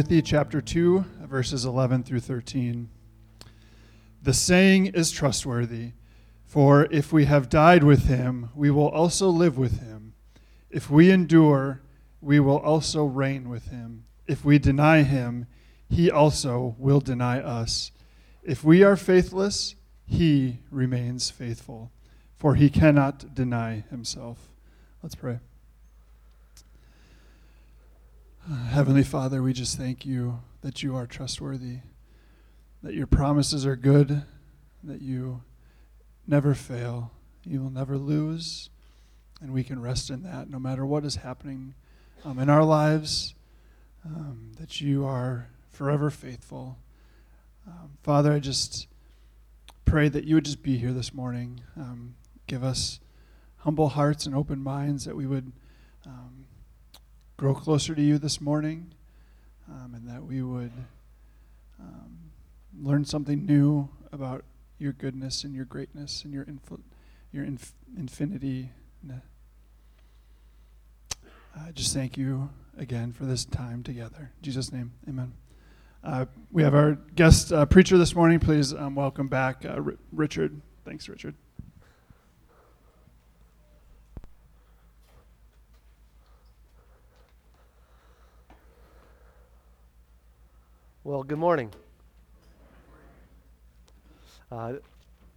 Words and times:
Timothy 0.00 0.22
chapter 0.22 0.62
2, 0.62 1.04
verses 1.26 1.66
11 1.66 2.04
through 2.04 2.20
13. 2.20 2.88
The 4.22 4.32
saying 4.32 4.86
is 4.86 5.10
trustworthy, 5.10 5.92
for 6.42 6.88
if 6.90 7.12
we 7.12 7.26
have 7.26 7.50
died 7.50 7.84
with 7.84 8.06
him, 8.06 8.48
we 8.54 8.70
will 8.70 8.88
also 8.88 9.28
live 9.28 9.58
with 9.58 9.80
him. 9.80 10.14
If 10.70 10.88
we 10.88 11.10
endure, 11.10 11.82
we 12.22 12.40
will 12.40 12.56
also 12.56 13.04
reign 13.04 13.50
with 13.50 13.66
him. 13.66 14.06
If 14.26 14.42
we 14.42 14.58
deny 14.58 15.02
him, 15.02 15.44
he 15.90 16.10
also 16.10 16.76
will 16.78 17.00
deny 17.00 17.38
us. 17.38 17.92
If 18.42 18.64
we 18.64 18.82
are 18.82 18.96
faithless, 18.96 19.74
he 20.06 20.60
remains 20.70 21.28
faithful, 21.28 21.92
for 22.36 22.54
he 22.54 22.70
cannot 22.70 23.34
deny 23.34 23.84
himself. 23.90 24.48
Let's 25.02 25.14
pray. 25.14 25.40
Heavenly 28.48 29.02
Father, 29.02 29.42
we 29.42 29.52
just 29.52 29.76
thank 29.76 30.06
you 30.06 30.40
that 30.62 30.82
you 30.82 30.96
are 30.96 31.06
trustworthy, 31.06 31.80
that 32.82 32.94
your 32.94 33.06
promises 33.06 33.66
are 33.66 33.76
good, 33.76 34.22
that 34.82 35.02
you 35.02 35.42
never 36.26 36.54
fail, 36.54 37.12
you 37.44 37.60
will 37.60 37.70
never 37.70 37.98
lose, 37.98 38.70
and 39.42 39.52
we 39.52 39.62
can 39.62 39.80
rest 39.80 40.08
in 40.08 40.22
that 40.22 40.48
no 40.48 40.58
matter 40.58 40.86
what 40.86 41.04
is 41.04 41.16
happening 41.16 41.74
um, 42.24 42.38
in 42.38 42.48
our 42.48 42.64
lives, 42.64 43.34
um, 44.06 44.52
that 44.58 44.80
you 44.80 45.04
are 45.04 45.48
forever 45.70 46.10
faithful. 46.10 46.78
Um, 47.66 47.98
Father, 48.02 48.32
I 48.32 48.38
just 48.38 48.86
pray 49.84 50.08
that 50.08 50.24
you 50.24 50.36
would 50.36 50.46
just 50.46 50.62
be 50.62 50.78
here 50.78 50.92
this 50.92 51.12
morning. 51.12 51.60
Um, 51.76 52.14
give 52.46 52.64
us 52.64 53.00
humble 53.58 53.90
hearts 53.90 54.24
and 54.24 54.34
open 54.34 54.62
minds 54.62 55.04
that 55.04 55.14
we 55.14 55.26
would 55.26 55.52
um, 56.06 56.46
grow 57.40 57.54
closer 57.54 57.94
to 57.94 58.02
you 58.02 58.18
this 58.18 58.38
morning, 58.38 58.92
um, 59.66 59.94
and 59.94 60.06
that 60.06 60.22
we 60.22 60.42
would 60.42 60.72
um, 61.80 62.18
learn 62.78 63.02
something 63.02 63.46
new 63.46 63.88
about 64.12 64.44
your 64.78 64.92
goodness 64.92 65.42
and 65.42 65.54
your 65.54 65.64
greatness 65.64 66.22
and 66.22 66.34
your 66.34 66.44
infl- 66.44 66.82
your 67.32 67.42
inf- 67.42 67.72
infinity. 67.96 68.68
I 71.56 71.70
just 71.72 71.94
thank 71.94 72.18
you 72.18 72.50
again 72.76 73.10
for 73.10 73.24
this 73.24 73.46
time 73.46 73.82
together. 73.82 74.32
In 74.36 74.42
Jesus' 74.42 74.70
name, 74.70 74.92
amen. 75.08 75.32
Uh, 76.04 76.26
we 76.52 76.62
have 76.62 76.74
our 76.74 76.98
guest 77.16 77.54
uh, 77.54 77.64
preacher 77.64 77.96
this 77.96 78.14
morning. 78.14 78.38
Please 78.38 78.74
um, 78.74 78.94
welcome 78.94 79.28
back 79.28 79.64
uh, 79.64 79.80
R- 79.82 79.96
Richard. 80.12 80.60
Thanks, 80.84 81.08
Richard. 81.08 81.34
Well, 91.02 91.22
good 91.22 91.38
morning. 91.38 91.72
Uh, 94.52 94.74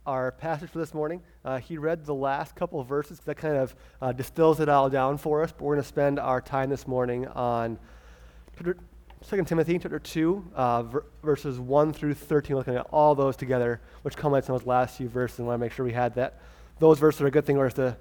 our 0.05 0.33
passage 0.33 0.69
for 0.69 0.79
this 0.79 0.93
morning, 0.93 1.21
uh, 1.45 1.59
he 1.59 1.77
read 1.77 2.05
the 2.05 2.13
last 2.13 2.53
couple 2.53 2.81
of 2.81 2.87
verses 2.87 3.21
that 3.21 3.35
kind 3.35 3.55
of 3.55 3.73
uh, 4.01 4.11
distills 4.11 4.59
it 4.59 4.67
all 4.67 4.89
down 4.89 5.17
for 5.17 5.41
us. 5.41 5.53
But 5.53 5.63
we're 5.63 5.75
going 5.75 5.83
to 5.83 5.87
spend 5.87 6.19
our 6.19 6.41
time 6.41 6.69
this 6.69 6.85
morning 6.85 7.29
on 7.29 7.79
2 8.61 9.43
Timothy 9.45 9.79
chapter 9.79 9.99
2, 9.99 10.51
uh, 10.53 10.83
ver- 10.83 11.05
verses 11.23 11.61
1 11.61 11.93
through 11.93 12.15
13, 12.15 12.57
looking 12.57 12.75
at 12.75 12.85
all 12.91 13.15
those 13.15 13.37
together, 13.37 13.79
which 14.01 14.17
culminates 14.17 14.49
in 14.49 14.55
those 14.55 14.65
last 14.65 14.97
few 14.97 15.07
verses. 15.07 15.39
And 15.39 15.45
I 15.45 15.51
want 15.51 15.61
to 15.61 15.65
make 15.65 15.71
sure 15.71 15.85
we 15.85 15.93
had 15.93 16.13
that. 16.15 16.41
Those 16.79 16.99
verses 16.99 17.21
are 17.21 17.27
a 17.27 17.31
good 17.31 17.45
thing 17.45 17.55
for 17.55 17.67
us 17.67 17.73
to 17.75 17.95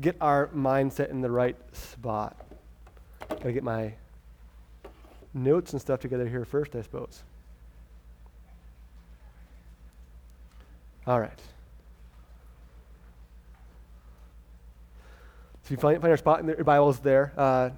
get 0.00 0.14
our 0.20 0.46
mindset 0.54 1.10
in 1.10 1.20
the 1.20 1.32
right 1.32 1.56
spot. 1.72 2.46
Got 3.28 3.42
to 3.42 3.52
get 3.52 3.64
my 3.64 3.94
notes 5.36 5.72
and 5.72 5.80
stuff 5.80 6.00
together 6.00 6.26
here 6.26 6.44
first, 6.44 6.74
I 6.74 6.82
suppose. 6.82 7.22
All 11.06 11.20
right. 11.20 11.38
So 15.62 15.70
you 15.70 15.76
find, 15.76 16.00
find 16.00 16.10
our 16.10 16.16
spot 16.16 16.40
in 16.40 16.46
your 16.46 16.64
Bibles 16.64 17.00
there. 17.00 17.32
Uh, 17.36 17.70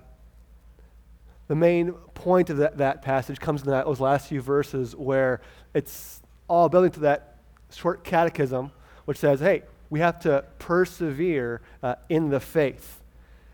the 1.49 1.55
main 1.55 1.93
point 2.15 2.51
of 2.51 2.59
that, 2.59 2.79
that 2.79 3.03
passage 3.03 3.41
comes 3.41 3.63
in 3.63 3.71
that, 3.71 3.87
those 3.87 4.01
last 4.01 4.29
few 4.29 4.41
verses 4.41 4.95
where 4.95 5.41
it's 5.75 6.21
all 6.49 6.69
building 6.69 6.91
to 6.93 7.01
that 7.01 7.37
short 7.73 8.05
catechism, 8.05 8.71
which 9.07 9.19
says, 9.19 9.41
hey, 9.41 9.63
we 9.91 10.01
have 10.01 10.21
to 10.21 10.45
persevere 10.59 11.63
uh, 11.83 11.95
in 12.09 12.29
the 12.29 12.41
faith. 12.41 13.01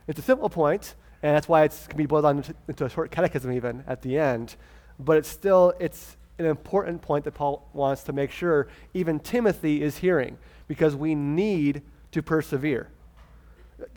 It's 0.07 0.19
a 0.19 0.23
simple 0.23 0.49
point, 0.49 0.95
and 1.25 1.35
that's 1.35 1.49
why 1.49 1.65
it 1.65 1.75
can 1.89 1.97
be 1.97 2.05
boiled 2.05 2.25
down 2.25 2.45
into, 2.69 2.85
a 2.85 2.89
short 2.91 3.11
catechism 3.11 3.51
even 3.51 3.83
at 3.87 4.03
the 4.03 4.19
end. 4.19 4.57
But 4.99 5.17
it's 5.17 5.29
still, 5.29 5.73
it's 5.81 6.19
an 6.39 6.45
important 6.45 7.01
point 7.01 7.25
that 7.25 7.33
Paul 7.33 7.67
wants 7.73 8.03
to 8.05 8.13
make 8.13 8.31
sure 8.31 8.69
even 8.93 9.19
Timothy 9.19 9.83
is 9.83 9.97
hearing, 9.97 10.37
because 10.69 10.95
we 10.95 11.15
need 11.15 11.81
to 12.13 12.23
persevere. 12.23 12.91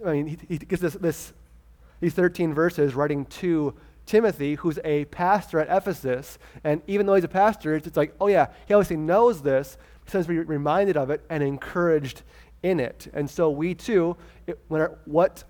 I 0.05 0.13
mean, 0.13 0.27
he, 0.27 0.37
he 0.47 0.57
gives 0.57 0.81
this, 0.81 0.93
this, 0.93 1.33
these 1.99 2.13
13 2.13 2.53
verses 2.53 2.95
writing 2.95 3.25
to 3.25 3.73
Timothy, 4.05 4.55
who's 4.55 4.79
a 4.85 5.03
pastor 5.05 5.59
at 5.59 5.67
Ephesus, 5.69 6.39
and 6.63 6.81
even 6.87 7.05
though 7.05 7.15
he's 7.15 7.25
a 7.25 7.27
pastor, 7.27 7.75
it's, 7.75 7.87
it's 7.87 7.97
like, 7.97 8.15
oh 8.21 8.27
yeah, 8.27 8.47
he 8.69 8.73
obviously 8.73 8.95
knows 8.95 9.41
this, 9.41 9.77
he 10.05 10.11
to 10.17 10.23
be 10.25 10.39
reminded 10.39 10.95
of 10.95 11.09
it 11.09 11.25
and 11.29 11.43
encouraged 11.43 12.21
in 12.63 12.79
it. 12.79 13.09
And 13.13 13.29
so 13.29 13.49
we 13.49 13.75
too, 13.75 14.15
it, 14.47 14.57
when 14.69 14.79
our, 14.79 14.97
what 15.03 15.43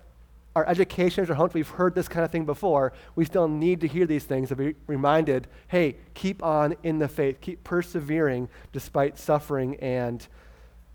our 0.58 0.68
educations 0.68 1.30
or 1.30 1.34
homes, 1.34 1.54
we've 1.54 1.68
heard 1.68 1.94
this 1.94 2.08
kind 2.08 2.24
of 2.24 2.32
thing 2.32 2.44
before. 2.44 2.92
We 3.14 3.24
still 3.24 3.46
need 3.46 3.80
to 3.82 3.86
hear 3.86 4.06
these 4.06 4.24
things 4.24 4.48
to 4.48 4.56
be 4.56 4.74
reminded 4.88 5.46
hey, 5.68 5.98
keep 6.14 6.42
on 6.42 6.74
in 6.82 6.98
the 6.98 7.06
faith, 7.06 7.40
keep 7.40 7.62
persevering 7.62 8.48
despite 8.72 9.18
suffering 9.18 9.76
and 9.76 10.26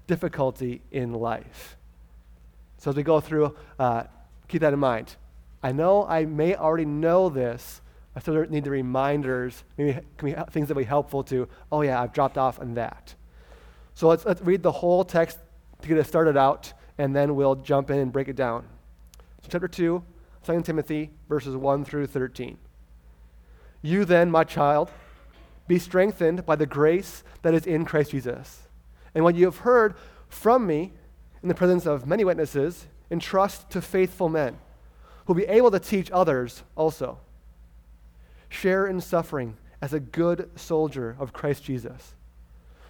difficulty 0.06 0.82
in 0.92 1.14
life. 1.14 1.78
So 2.78 2.92
as 2.92 2.98
we 2.98 3.04
go 3.04 3.22
through, 3.22 3.56
uh, 3.80 4.04
keep 4.50 4.60
that 4.60 4.74
in 4.74 4.80
mind. 4.80 5.16
I 5.64 5.72
know 5.72 6.06
I 6.06 6.26
may 6.26 6.56
already 6.56 6.86
know 6.86 7.30
this. 7.30 7.80
I 8.18 8.20
still 8.20 8.36
need 8.48 8.66
the 8.66 8.70
reminders, 8.70 9.64
maybe 9.78 9.98
be 10.22 10.36
things 10.52 10.68
that 10.68 10.76
will 10.76 10.82
be 10.82 10.88
helpful 10.88 11.24
to, 11.24 11.48
oh 11.72 11.84
yeah, 11.84 12.02
I've 12.02 12.12
dropped 12.12 12.38
off 12.38 12.60
on 12.60 12.74
that. 12.74 13.16
So 13.94 14.10
let's, 14.10 14.26
let's 14.26 14.42
read 14.42 14.62
the 14.62 14.74
whole 14.74 15.06
text 15.06 15.38
to 15.82 15.88
get 15.88 15.98
it 15.98 16.06
started 16.06 16.36
out, 16.36 16.74
and 16.98 17.16
then 17.16 17.36
we'll 17.36 17.56
jump 17.56 17.90
in 17.90 18.00
and 18.00 18.12
break 18.12 18.28
it 18.28 18.36
down. 18.36 18.66
So, 19.44 19.50
chapter 19.50 19.68
2, 19.68 20.04
2 20.46 20.62
Timothy, 20.62 21.12
verses 21.30 21.56
1 21.56 21.86
through 21.86 22.08
13. 22.08 22.58
You 23.82 24.06
then, 24.06 24.32
my 24.32 24.44
child, 24.44 24.90
be 25.68 25.78
strengthened 25.78 26.46
by 26.46 26.56
the 26.56 26.66
grace 26.66 27.24
that 27.44 27.54
is 27.54 27.68
in 27.68 27.86
Christ 27.86 28.12
Jesus. 28.12 28.64
And 29.14 29.24
what 29.24 29.36
you 29.36 29.46
have 29.46 29.58
heard 29.60 29.96
from 30.28 30.66
me 30.66 30.94
in 31.44 31.50
the 31.50 31.56
presence 31.56 31.86
of 31.86 32.08
many 32.08 32.24
witnesses, 32.24 32.88
entrust 33.12 33.70
to 33.70 33.82
faithful 33.82 34.30
men 34.30 34.58
who 35.26 35.34
will 35.34 35.42
be 35.42 35.48
able 35.48 35.70
to 35.72 35.80
teach 35.80 36.10
others 36.12 36.64
also. 36.76 37.20
Share 38.48 38.88
in 38.88 39.02
suffering 39.02 39.58
as 39.82 39.94
a 39.94 40.00
good 40.00 40.50
soldier 40.56 41.16
of 41.20 41.34
Christ 41.34 41.64
Jesus. 41.64 42.16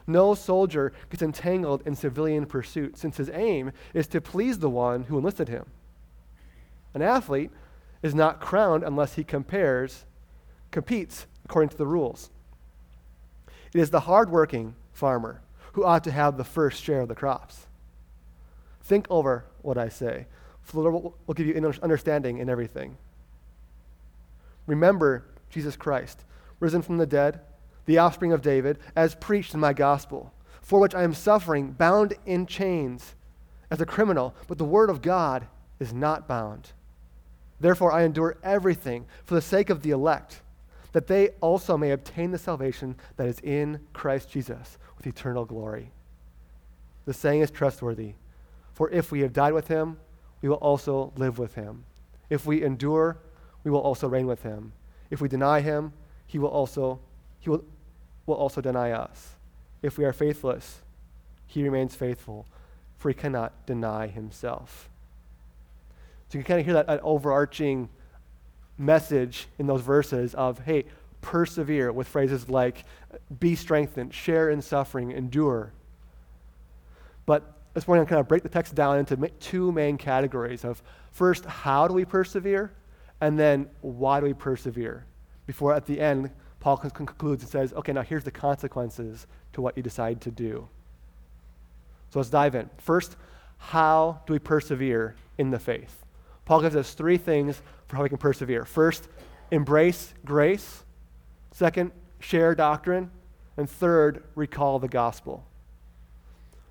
No 0.05 0.35
soldier 0.35 0.93
gets 1.09 1.23
entangled 1.23 1.81
in 1.85 1.95
civilian 1.95 2.45
pursuit, 2.45 2.97
since 2.97 3.17
his 3.17 3.29
aim 3.33 3.71
is 3.93 4.07
to 4.07 4.21
please 4.21 4.59
the 4.59 4.69
one 4.69 5.03
who 5.03 5.17
enlisted 5.17 5.49
him. 5.49 5.65
An 6.93 7.01
athlete 7.01 7.51
is 8.01 8.13
not 8.13 8.39
crowned 8.39 8.83
unless 8.83 9.15
he 9.15 9.23
compares, 9.23 10.05
competes 10.71 11.25
according 11.45 11.69
to 11.69 11.77
the 11.77 11.87
rules. 11.87 12.29
It 13.73 13.79
is 13.79 13.89
the 13.89 14.01
hardworking 14.01 14.75
farmer 14.91 15.41
who 15.73 15.83
ought 15.83 16.03
to 16.03 16.11
have 16.11 16.37
the 16.37 16.43
first 16.43 16.83
share 16.83 17.01
of 17.01 17.07
the 17.07 17.15
crops. 17.15 17.67
Think 18.83 19.07
over 19.09 19.45
what 19.61 19.77
I 19.77 19.89
say. 19.89 20.27
For 20.61 20.73
the 20.73 20.89
Lord 20.89 21.13
will 21.25 21.33
give 21.33 21.47
you 21.47 21.73
understanding 21.81 22.37
in 22.37 22.49
everything. 22.49 22.97
Remember 24.67 25.25
Jesus 25.49 25.75
Christ, 25.75 26.23
risen 26.59 26.81
from 26.81 26.97
the 26.97 27.05
dead, 27.05 27.41
the 27.85 27.97
offspring 27.97 28.31
of 28.31 28.41
David, 28.41 28.79
as 28.95 29.15
preached 29.15 29.53
in 29.53 29.59
my 29.59 29.73
gospel, 29.73 30.31
for 30.61 30.79
which 30.79 30.95
I 30.95 31.03
am 31.03 31.13
suffering, 31.13 31.71
bound 31.71 32.13
in 32.25 32.45
chains 32.45 33.15
as 33.69 33.81
a 33.81 33.85
criminal, 33.85 34.33
but 34.47 34.57
the 34.57 34.63
word 34.63 34.89
of 34.89 35.01
God 35.01 35.47
is 35.79 35.93
not 35.93 36.27
bound. 36.27 36.71
Therefore, 37.63 37.93
I 37.93 38.03
endure 38.03 38.35
everything 38.43 39.05
for 39.23 39.35
the 39.35 39.41
sake 39.41 39.69
of 39.69 39.83
the 39.83 39.91
elect, 39.91 40.41
that 40.91 41.07
they 41.07 41.29
also 41.39 41.77
may 41.77 41.91
obtain 41.91 42.31
the 42.31 42.37
salvation 42.37 42.97
that 43.15 43.29
is 43.29 43.39
in 43.39 43.79
Christ 43.93 44.29
Jesus 44.29 44.77
with 44.97 45.07
eternal 45.07 45.45
glory. 45.45 45.93
The 47.05 47.13
saying 47.13 47.39
is 47.39 47.49
trustworthy, 47.49 48.15
for 48.73 48.89
if 48.89 49.13
we 49.13 49.21
have 49.21 49.31
died 49.31 49.53
with 49.53 49.69
him, 49.69 49.97
we 50.41 50.49
will 50.49 50.57
also 50.57 51.13
live 51.15 51.39
with 51.39 51.55
him. 51.55 51.85
If 52.29 52.45
we 52.45 52.61
endure, 52.61 53.17
we 53.63 53.71
will 53.71 53.79
also 53.79 54.09
reign 54.09 54.27
with 54.27 54.43
him. 54.43 54.73
If 55.09 55.21
we 55.21 55.29
deny 55.29 55.61
him, 55.61 55.93
he 56.27 56.39
will 56.39 56.49
also, 56.49 56.99
he 57.39 57.49
will, 57.49 57.63
will 58.25 58.35
also 58.35 58.59
deny 58.59 58.91
us. 58.91 59.35
If 59.81 59.97
we 59.97 60.03
are 60.03 60.11
faithless, 60.11 60.81
he 61.47 61.63
remains 61.63 61.95
faithful, 61.95 62.45
for 62.97 63.07
he 63.07 63.15
cannot 63.15 63.65
deny 63.65 64.07
himself. 64.07 64.89
So 66.33 66.39
you 66.39 66.43
can 66.43 66.55
kind 66.55 66.59
of 66.61 66.65
hear 66.65 66.73
that, 66.73 66.87
that 66.87 66.99
overarching 67.03 67.89
message 68.79 69.45
in 69.59 69.67
those 69.67 69.81
verses 69.81 70.33
of, 70.33 70.57
hey, 70.57 70.85
persevere 71.21 71.91
with 71.91 72.07
phrases 72.07 72.49
like 72.49 72.85
be 73.39 73.55
strengthened, 73.55 74.15
share 74.15 74.49
in 74.49 74.59
suffering, 74.59 75.11
endure. 75.11 75.73
But 77.27 77.43
this 77.75 77.87
morning 77.87 78.01
I'm 78.01 78.07
kind 78.07 78.19
of 78.19 78.27
break 78.27 78.41
the 78.41 78.49
text 78.49 78.73
down 78.73 78.97
into 78.97 79.15
two 79.39 79.71
main 79.71 79.95
categories 79.95 80.65
of 80.65 80.81
first, 81.11 81.45
how 81.45 81.87
do 81.87 81.93
we 81.93 82.03
persevere? 82.03 82.71
And 83.21 83.37
then, 83.37 83.69
why 83.81 84.19
do 84.19 84.25
we 84.25 84.33
persevere? 84.33 85.05
Before 85.45 85.71
at 85.71 85.85
the 85.85 86.01
end, 86.01 86.31
Paul 86.59 86.77
concludes 86.77 87.43
and 87.43 87.51
says, 87.51 87.73
okay, 87.73 87.93
now 87.93 88.01
here's 88.01 88.23
the 88.23 88.31
consequences 88.31 89.27
to 89.51 89.61
what 89.61 89.77
you 89.77 89.83
decide 89.83 90.19
to 90.21 90.31
do. 90.31 90.67
So 92.09 92.17
let's 92.17 92.31
dive 92.31 92.55
in. 92.55 92.71
First, 92.79 93.17
how 93.59 94.23
do 94.25 94.33
we 94.33 94.39
persevere 94.39 95.13
in 95.37 95.51
the 95.51 95.59
faith? 95.59 96.02
Paul 96.45 96.61
gives 96.61 96.75
us 96.75 96.93
three 96.93 97.17
things 97.17 97.61
for 97.87 97.95
how 97.95 98.03
we 98.03 98.09
can 98.09 98.17
persevere. 98.17 98.65
First, 98.65 99.07
embrace 99.51 100.13
grace. 100.25 100.83
Second, 101.51 101.91
share 102.19 102.55
doctrine. 102.55 103.11
And 103.55 103.69
third, 103.69 104.23
recall 104.35 104.79
the 104.79 104.87
gospel. 104.87 105.45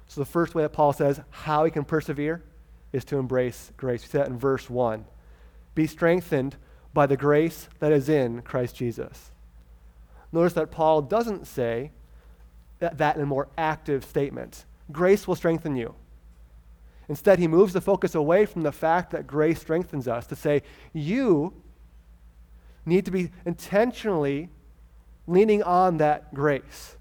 So 0.09 0.21
the 0.21 0.27
first 0.27 0.55
way 0.55 0.63
that 0.63 0.73
Paul 0.73 0.93
says 0.93 1.21
how 1.31 1.65
we 1.65 1.71
can 1.71 1.85
persevere 1.85 2.43
is 2.93 3.05
to 3.07 3.17
embrace 3.17 3.73
grace. 3.77 4.03
We 4.03 4.09
see 4.09 4.19
that 4.19 4.29
in 4.29 4.39
verse 4.39 4.69
1. 4.69 5.05
Be 5.75 5.87
strengthened 5.87 6.57
by 6.93 7.07
the 7.07 7.17
grace 7.17 7.69
that 7.79 7.93
is 7.93 8.09
in 8.09 8.43
Christ 8.43 8.77
Jesus. 8.77 9.31
Notice 10.33 10.53
that 10.55 10.71
Paul 10.71 11.03
doesn't 11.03 11.47
say 11.47 11.93
that, 12.81 12.99
that 12.99 13.17
in 13.17 13.23
a 13.23 13.27
more 13.27 13.49
active 13.57 14.05
statement. 14.05 14.65
Grace 14.91 15.27
will 15.27 15.37
strengthen 15.37 15.77
you. 15.77 15.95
Instead, 17.09 17.39
he 17.39 17.49
moves 17.49 17.73
the 17.73 17.81
focus 17.81 18.15
away 18.15 18.47
from 18.47 18.63
the 18.63 18.73
fact 18.73 19.11
that 19.11 19.27
grace 19.27 19.61
strengthens 19.61 20.07
us 20.07 20.27
to 20.27 20.37
say, 20.37 20.63
you 20.93 21.53
need 22.87 23.05
to 23.05 23.11
be 23.11 23.31
intentionally 23.45 24.49
leaning 25.27 25.63
on 25.63 25.99
that 25.99 26.33
grace. 26.35 26.97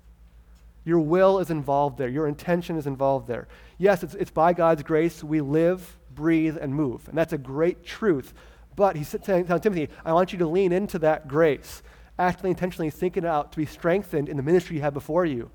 Your 0.84 1.00
will 1.00 1.40
is 1.40 1.50
involved 1.50 1.98
there, 1.98 2.10
your 2.10 2.28
intention 2.28 2.76
is 2.78 2.88
involved 2.88 3.28
there. 3.28 3.48
Yes, 3.78 4.04
it's, 4.04 4.16
it's 4.16 4.32
by 4.32 4.54
God's 4.54 4.84
grace 4.84 5.24
we 5.24 5.42
live, 5.42 5.98
breathe, 6.14 6.58
and 6.60 6.74
move. 6.74 7.08
And 7.08 7.18
that's 7.18 7.34
a 7.34 7.38
great 7.38 7.86
truth. 7.86 8.34
But 8.76 8.96
he's 8.96 9.16
telling 9.24 9.46
Timothy, 9.46 9.90
I 10.04 10.14
want 10.14 10.34
you 10.34 10.40
to 10.40 10.48
lean 10.48 10.72
into 10.72 10.98
that 11.00 11.28
grace, 11.28 11.84
actively, 12.18 12.52
intentionally 12.52 12.90
seek 12.90 13.18
it 13.18 13.26
out 13.26 13.52
to 13.52 13.58
be 13.58 13.66
strengthened 13.66 14.30
in 14.30 14.38
the 14.38 14.44
ministry 14.44 14.78
you 14.78 14.82
have 14.82 14.94
before 14.94 15.26
you. 15.26 15.52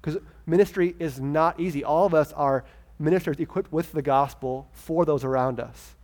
Because 0.00 0.20
ministry 0.46 0.94
is 0.98 1.20
not 1.20 1.60
easy. 1.60 1.84
All 1.84 2.06
of 2.06 2.14
us 2.14 2.32
are 2.32 2.64
ministers 3.00 3.38
equipped 3.38 3.72
with 3.72 3.92
the 3.92 4.02
gospel 4.02 4.68
for 4.72 5.04
those 5.04 5.24
around 5.24 5.58
us. 5.58 5.94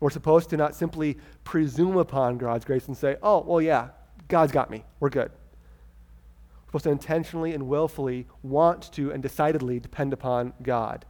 We're 0.00 0.10
supposed 0.10 0.50
to 0.50 0.56
not 0.56 0.74
simply 0.74 1.16
presume 1.44 1.96
upon 1.96 2.38
God's 2.38 2.64
grace 2.64 2.86
and 2.86 2.96
say, 2.96 3.16
oh, 3.22 3.40
well, 3.40 3.62
yeah, 3.62 3.88
God's 4.28 4.52
got 4.52 4.70
me. 4.70 4.84
We're 5.00 5.10
good. 5.10 5.30
We're 5.30 6.68
supposed 6.68 6.84
to 6.84 6.90
intentionally 6.90 7.54
and 7.54 7.68
willfully 7.68 8.26
want 8.42 8.92
to 8.92 9.10
and 9.10 9.22
decidedly 9.22 9.80
depend 9.80 10.12
upon 10.12 10.52
God. 10.62 11.04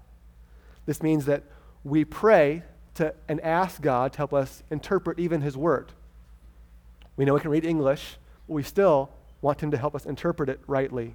This 0.84 1.02
means 1.02 1.24
that 1.26 1.42
we 1.82 2.04
pray 2.04 2.62
to, 2.94 3.14
and 3.28 3.40
ask 3.40 3.80
God 3.80 4.12
to 4.12 4.18
help 4.18 4.32
us 4.32 4.62
interpret 4.70 5.18
even 5.18 5.40
His 5.40 5.56
Word. 5.56 5.92
We 7.16 7.24
know 7.24 7.34
we 7.34 7.40
can 7.40 7.50
read 7.50 7.64
English, 7.64 8.18
but 8.46 8.54
we 8.54 8.62
still 8.62 9.10
want 9.40 9.62
Him 9.62 9.70
to 9.72 9.76
help 9.76 9.94
us 9.94 10.06
interpret 10.06 10.48
it 10.48 10.60
rightly. 10.66 11.14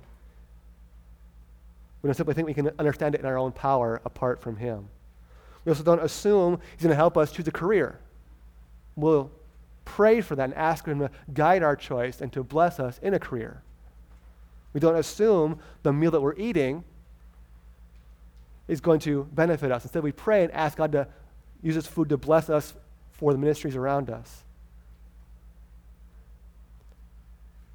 We 2.01 2.07
don't 2.07 2.15
simply 2.15 2.33
think 2.33 2.48
we 2.48 2.53
can 2.53 2.71
understand 2.80 3.15
it 3.15 3.21
in 3.21 3.27
our 3.27 3.38
own 3.38 3.51
power 3.51 4.01
apart 4.06 4.42
from 4.42 4.57
Him. 4.57 4.89
We 5.63 5.71
also 5.71 5.83
don't 5.83 6.01
assume 6.01 6.59
He's 6.74 6.83
going 6.83 6.89
to 6.89 6.95
help 6.95 7.18
us 7.18 7.31
choose 7.31 7.48
a 7.48 7.51
career. 7.51 8.00
We'll 8.95 9.31
pray 9.86 10.21
for 10.21 10.36
that 10.36 10.45
and 10.45 10.53
ask 10.56 10.86
Him 10.86 11.00
to 11.00 11.12
guide 11.33 11.63
our 11.63 11.75
choice 11.75 12.21
and 12.21 12.33
to 12.33 12.44
bless 12.44 12.80
us 12.80 13.00
in 13.03 13.13
a 13.13 13.19
career. 13.19 13.62
We 14.74 14.80
don't 14.80 14.95
assume 14.95 15.59
the 15.83 15.94
meal 15.94 16.12
that 16.12 16.21
we're 16.21 16.38
eating 16.38 16.83
is 18.68 18.80
going 18.80 19.01
to 19.01 19.27
benefit 19.33 19.71
us. 19.71 19.83
Instead, 19.83 20.01
we 20.01 20.12
pray 20.12 20.44
and 20.44 20.53
ask 20.53 20.77
God 20.77 20.94
to 20.94 21.07
use 21.62 21.75
this 21.75 21.88
food 21.88 22.09
to 22.09 22.18
bless 22.18 22.50
us 22.50 22.74
for 23.12 23.33
the 23.33 23.38
ministries 23.38 23.75
around 23.75 24.09
us. 24.09 24.44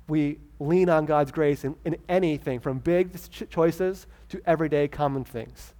We 0.09 0.39
lean 0.59 0.89
on 0.89 1.07
God's 1.07 1.33
grace 1.33 1.65
in, 1.65 1.75
in 1.85 1.97
anything, 2.09 2.61
from 2.61 2.79
big 2.79 3.15
ch- 3.31 3.45
choices 3.51 4.07
to 4.29 4.41
everyday 4.47 4.89
common 4.89 5.25
things. 5.25 5.75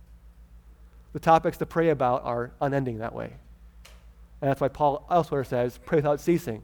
The 1.13 1.21
topics 1.21 1.57
to 1.59 1.67
pray 1.67 1.91
about 1.91 2.25
are 2.25 2.51
unending 2.61 2.99
that 2.99 3.15
way. 3.15 3.33
And 4.41 4.51
that's 4.51 4.61
why 4.61 4.69
Paul 4.69 5.07
elsewhere 5.11 5.45
says, 5.45 5.79
pray 5.85 5.97
without 5.97 6.21
ceasing. 6.21 6.63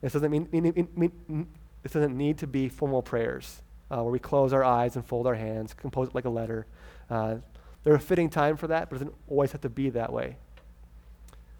This 0.00 0.12
doesn't, 0.12 0.30
mean, 0.30 0.48
mean, 0.52 0.88
mean, 0.94 1.46
this 1.82 1.92
doesn't 1.92 2.16
need 2.16 2.38
to 2.38 2.46
be 2.46 2.68
formal 2.68 3.02
prayers 3.02 3.62
uh, 3.90 4.02
where 4.02 4.12
we 4.12 4.18
close 4.18 4.52
our 4.52 4.62
eyes 4.62 4.96
and 4.96 5.04
fold 5.04 5.26
our 5.26 5.34
hands, 5.34 5.74
compose 5.74 6.08
it 6.08 6.14
like 6.14 6.26
a 6.26 6.30
letter. 6.30 6.66
Uh, 7.10 7.36
there's 7.82 7.96
a 7.96 8.06
fitting 8.06 8.28
time 8.28 8.56
for 8.56 8.66
that, 8.68 8.88
but 8.88 8.96
it 8.96 8.98
doesn't 8.98 9.16
always 9.28 9.52
have 9.52 9.62
to 9.62 9.68
be 9.68 9.90
that 9.90 10.12
way. 10.12 10.36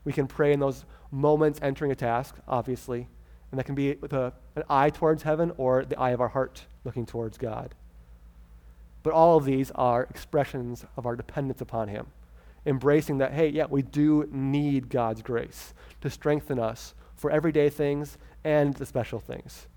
We 0.04 0.12
can 0.12 0.26
pray 0.26 0.52
in 0.52 0.60
those 0.60 0.84
moments 1.10 1.58
entering 1.62 1.90
a 1.90 1.96
task, 1.96 2.36
obviously. 2.46 3.08
And 3.50 3.58
that 3.58 3.64
can 3.64 3.74
be 3.74 3.94
with 3.94 4.12
a, 4.12 4.32
an 4.54 4.64
eye 4.68 4.90
towards 4.90 5.22
heaven 5.22 5.52
or 5.56 5.84
the 5.84 5.98
eye 5.98 6.10
of 6.10 6.20
our 6.20 6.28
heart 6.28 6.66
looking 6.84 7.06
towards 7.06 7.38
God. 7.38 7.74
But 9.02 9.12
all 9.12 9.36
of 9.36 9.44
these 9.44 9.70
are 9.74 10.02
expressions 10.04 10.84
of 10.96 11.06
our 11.06 11.14
dependence 11.14 11.60
upon 11.60 11.88
Him. 11.88 12.08
Embracing 12.64 13.18
that, 13.18 13.32
hey, 13.32 13.48
yeah, 13.48 13.66
we 13.70 13.82
do 13.82 14.28
need 14.32 14.88
God's 14.88 15.22
grace 15.22 15.72
to 16.00 16.10
strengthen 16.10 16.58
us 16.58 16.94
for 17.14 17.30
everyday 17.30 17.68
things 17.68 18.18
and 18.42 18.74
the 18.74 18.86
special 18.86 19.20
things. 19.20 19.68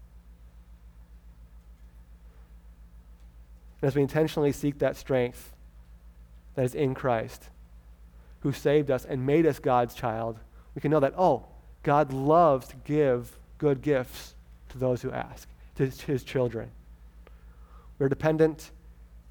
And 3.81 3.87
as 3.87 3.95
we 3.95 4.01
intentionally 4.01 4.51
seek 4.51 4.79
that 4.79 4.97
strength 4.97 5.55
that 6.55 6.65
is 6.65 6.75
in 6.75 6.93
Christ, 6.93 7.49
who 8.41 8.51
saved 8.51 8.89
us 8.89 9.05
and 9.05 9.25
made 9.25 9.45
us 9.45 9.59
God's 9.59 9.93
child, 9.93 10.39
we 10.75 10.81
can 10.81 10.91
know 10.91 10.99
that, 10.99 11.13
oh, 11.17 11.45
God 11.83 12.11
loves 12.11 12.67
to 12.69 12.75
give 12.77 13.38
good 13.59 13.83
gifts 13.83 14.33
to 14.69 14.79
those 14.79 15.03
who 15.03 15.11
ask, 15.11 15.47
to 15.75 15.85
his 15.85 16.23
children. 16.23 16.71
We're 17.99 18.09
dependent, 18.09 18.71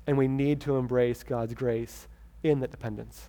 and 0.06 0.16
we 0.16 0.28
need 0.28 0.60
to 0.62 0.76
embrace 0.76 1.24
God's 1.24 1.54
grace 1.54 2.06
in 2.44 2.60
that 2.60 2.70
dependence. 2.70 3.28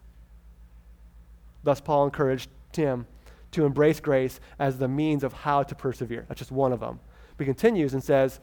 Thus, 1.63 1.81
Paul 1.81 2.06
encouraged 2.06 2.50
Tim 2.72 3.07
to 3.51 3.66
embrace 3.66 4.00
grace 4.00 4.40
as 4.60 4.78
the 4.78 4.88
means 4.88 5.24
of 5.24 5.34
how 5.34 5.63
to 5.63 5.74
persevere. 5.74 6.25
That's 6.27 6.39
just 6.39 6.51
one 6.51 6.72
of 6.72 6.79
them. 6.79 7.00
But 7.36 7.46
he 7.46 7.46
continues 7.46 7.94
and 7.94 8.03
says 8.03 8.39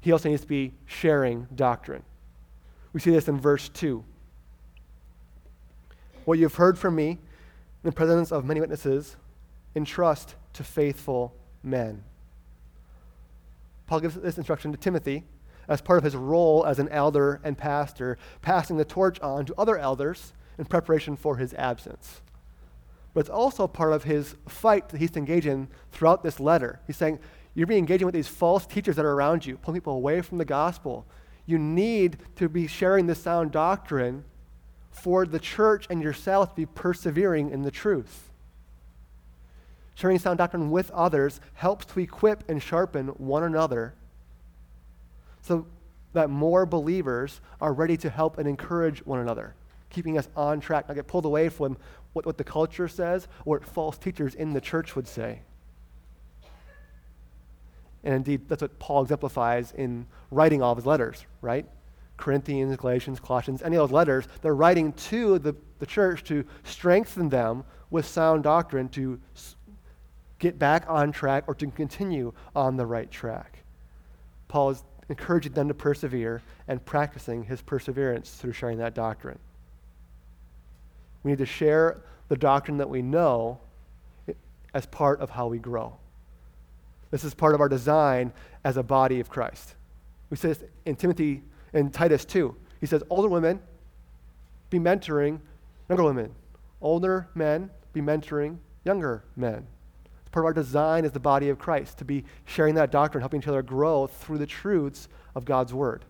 he 0.00 0.12
also 0.12 0.28
needs 0.28 0.42
to 0.42 0.48
be 0.48 0.74
sharing 0.84 1.48
doctrine. 1.54 2.02
We 2.92 3.00
see 3.00 3.10
this 3.10 3.28
in 3.28 3.40
verse 3.40 3.70
2. 3.70 4.04
What 6.26 6.38
you've 6.38 6.54
heard 6.54 6.78
from 6.78 6.94
me 6.94 7.18
in 7.84 7.90
the 7.90 7.92
presence 7.92 8.32
of 8.32 8.46
many 8.46 8.60
witnesses, 8.60 9.16
entrust 9.76 10.36
to 10.54 10.64
faithful 10.64 11.34
men. 11.64 12.04
Paul 13.86 14.00
gives 14.00 14.14
this 14.14 14.38
instruction 14.38 14.72
to 14.72 14.78
Timothy 14.78 15.24
as 15.68 15.80
part 15.80 15.98
of 15.98 16.04
his 16.04 16.16
role 16.16 16.64
as 16.66 16.78
an 16.78 16.88
elder 16.90 17.40
and 17.42 17.56
pastor, 17.56 18.18
passing 18.42 18.76
the 18.76 18.84
torch 18.84 19.20
on 19.20 19.46
to 19.46 19.54
other 19.56 19.78
elders 19.78 20.32
in 20.58 20.64
preparation 20.64 21.16
for 21.16 21.36
his 21.36 21.54
absence. 21.54 22.20
But 23.12 23.20
it's 23.20 23.30
also 23.30 23.66
part 23.66 23.92
of 23.92 24.04
his 24.04 24.34
fight 24.48 24.88
that 24.88 24.98
he's 24.98 25.16
engage 25.16 25.46
in 25.46 25.68
throughout 25.92 26.22
this 26.22 26.40
letter. 26.40 26.80
He's 26.86 26.96
saying, 26.96 27.20
You're 27.54 27.66
being 27.66 27.78
engaging 27.78 28.06
with 28.06 28.14
these 28.14 28.28
false 28.28 28.66
teachers 28.66 28.96
that 28.96 29.04
are 29.04 29.12
around 29.12 29.46
you, 29.46 29.56
pulling 29.56 29.80
people 29.80 29.94
away 29.94 30.20
from 30.20 30.38
the 30.38 30.44
gospel. 30.44 31.06
You 31.46 31.58
need 31.58 32.18
to 32.36 32.48
be 32.48 32.66
sharing 32.66 33.06
this 33.06 33.22
sound 33.22 33.52
doctrine 33.52 34.24
for 34.90 35.26
the 35.26 35.38
church 35.38 35.86
and 35.90 36.02
yourself 36.02 36.50
to 36.50 36.56
be 36.56 36.66
persevering 36.66 37.50
in 37.50 37.62
the 37.62 37.70
truth. 37.70 38.30
Sharing 39.94 40.18
sound 40.18 40.38
doctrine 40.38 40.70
with 40.70 40.90
others 40.90 41.40
helps 41.54 41.84
to 41.86 42.00
equip 42.00 42.48
and 42.48 42.62
sharpen 42.62 43.08
one 43.08 43.44
another 43.44 43.94
so 45.42 45.66
that 46.14 46.30
more 46.30 46.66
believers 46.66 47.40
are 47.60 47.72
ready 47.72 47.96
to 47.98 48.10
help 48.10 48.38
and 48.38 48.48
encourage 48.48 49.04
one 49.04 49.20
another, 49.20 49.54
keeping 49.90 50.16
us 50.16 50.28
on 50.36 50.60
track, 50.60 50.88
not 50.88 50.94
get 50.94 51.06
pulled 51.06 51.24
away 51.24 51.48
from 51.48 51.76
what, 52.12 52.24
what 52.24 52.38
the 52.38 52.44
culture 52.44 52.88
says 52.88 53.28
or 53.44 53.58
what 53.58 53.68
false 53.68 53.98
teachers 53.98 54.34
in 54.34 54.52
the 54.52 54.60
church 54.60 54.96
would 54.96 55.06
say. 55.06 55.40
And 58.02 58.14
indeed, 58.14 58.48
that's 58.48 58.62
what 58.62 58.78
Paul 58.78 59.02
exemplifies 59.02 59.72
in 59.72 60.06
writing 60.30 60.62
all 60.62 60.72
of 60.72 60.78
his 60.78 60.86
letters, 60.86 61.24
right? 61.40 61.66
Corinthians, 62.16 62.76
Galatians, 62.76 63.18
Colossians, 63.18 63.62
any 63.62 63.76
of 63.76 63.88
those 63.88 63.94
letters, 63.94 64.28
they're 64.42 64.54
writing 64.54 64.92
to 64.92 65.38
the, 65.38 65.54
the 65.78 65.86
church 65.86 66.22
to 66.24 66.44
strengthen 66.62 67.28
them 67.28 67.64
with 67.90 68.06
sound 68.06 68.42
doctrine, 68.42 68.88
to 68.90 69.20
get 70.44 70.58
back 70.58 70.84
on 70.88 71.10
track 71.10 71.44
or 71.46 71.54
to 71.54 71.66
continue 71.68 72.30
on 72.54 72.76
the 72.76 72.84
right 72.84 73.10
track. 73.10 73.60
Paul 74.46 74.68
is 74.68 74.84
encouraging 75.08 75.52
them 75.52 75.68
to 75.68 75.74
persevere 75.74 76.42
and 76.68 76.84
practicing 76.84 77.44
his 77.44 77.62
perseverance 77.62 78.30
through 78.34 78.52
sharing 78.52 78.76
that 78.76 78.94
doctrine. 78.94 79.38
We 81.22 81.30
need 81.30 81.38
to 81.38 81.46
share 81.46 82.02
the 82.28 82.36
doctrine 82.36 82.76
that 82.76 82.90
we 82.90 83.00
know 83.00 83.58
as 84.74 84.84
part 84.84 85.18
of 85.20 85.30
how 85.30 85.46
we 85.46 85.58
grow. 85.58 85.96
This 87.10 87.24
is 87.24 87.32
part 87.32 87.54
of 87.54 87.62
our 87.62 87.68
design 87.70 88.30
as 88.64 88.76
a 88.76 88.82
body 88.82 89.20
of 89.20 89.30
Christ. 89.30 89.76
We 90.28 90.36
say 90.36 90.48
this 90.48 90.62
in 90.84 90.96
Timothy 90.96 91.42
and 91.72 91.90
Titus 91.90 92.26
2. 92.26 92.54
He 92.80 92.86
says, 92.86 93.02
Older 93.08 93.28
women 93.28 93.60
be 94.68 94.78
mentoring 94.78 95.40
younger 95.88 96.04
women. 96.04 96.34
Older 96.82 97.30
men 97.34 97.70
be 97.94 98.02
mentoring 98.02 98.58
younger 98.84 99.24
men. 99.36 99.66
Part 100.34 100.42
of 100.42 100.46
our 100.46 100.52
design 100.52 101.04
as 101.04 101.12
the 101.12 101.20
body 101.20 101.48
of 101.48 101.60
Christ 101.60 101.98
to 101.98 102.04
be 102.04 102.24
sharing 102.44 102.74
that 102.74 102.90
doctrine, 102.90 103.22
helping 103.22 103.40
each 103.40 103.46
other 103.46 103.62
grow 103.62 104.08
through 104.08 104.38
the 104.38 104.48
truths 104.48 105.06
of 105.36 105.44
God's 105.44 105.72
Word. 105.72 106.04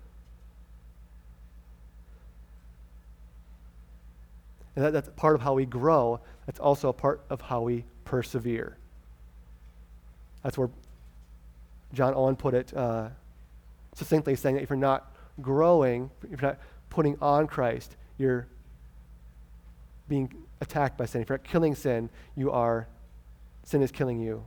And 4.75 4.83
that, 4.83 4.95
that's 4.95 5.11
part 5.11 5.35
of 5.35 5.43
how 5.43 5.53
we 5.53 5.67
grow. 5.67 6.21
That's 6.47 6.59
also 6.59 6.89
a 6.89 6.93
part 6.95 7.21
of 7.29 7.43
how 7.43 7.61
we 7.61 7.85
persevere. 8.07 8.79
That's 10.43 10.57
where 10.57 10.71
John 11.93 12.15
Owen 12.15 12.37
put 12.37 12.55
it 12.55 12.75
uh, 12.75 13.09
succinctly, 13.95 14.37
saying 14.37 14.55
that 14.55 14.63
if 14.63 14.71
you're 14.71 14.79
not 14.79 15.13
growing, 15.43 16.11
if 16.23 16.41
you're 16.41 16.51
not 16.51 16.59
putting 16.89 17.19
on 17.21 17.47
Christ, 17.47 17.95
you're 18.17 18.47
being 20.09 20.33
attacked 20.63 20.97
by 20.97 21.05
sin. 21.05 21.21
If 21.21 21.29
you're 21.29 21.37
not 21.37 21.47
killing 21.47 21.75
sin, 21.75 22.09
you 22.35 22.51
are 22.51 22.89
sin 23.65 23.83
is 23.83 23.91
killing 23.91 24.21
you. 24.21 24.45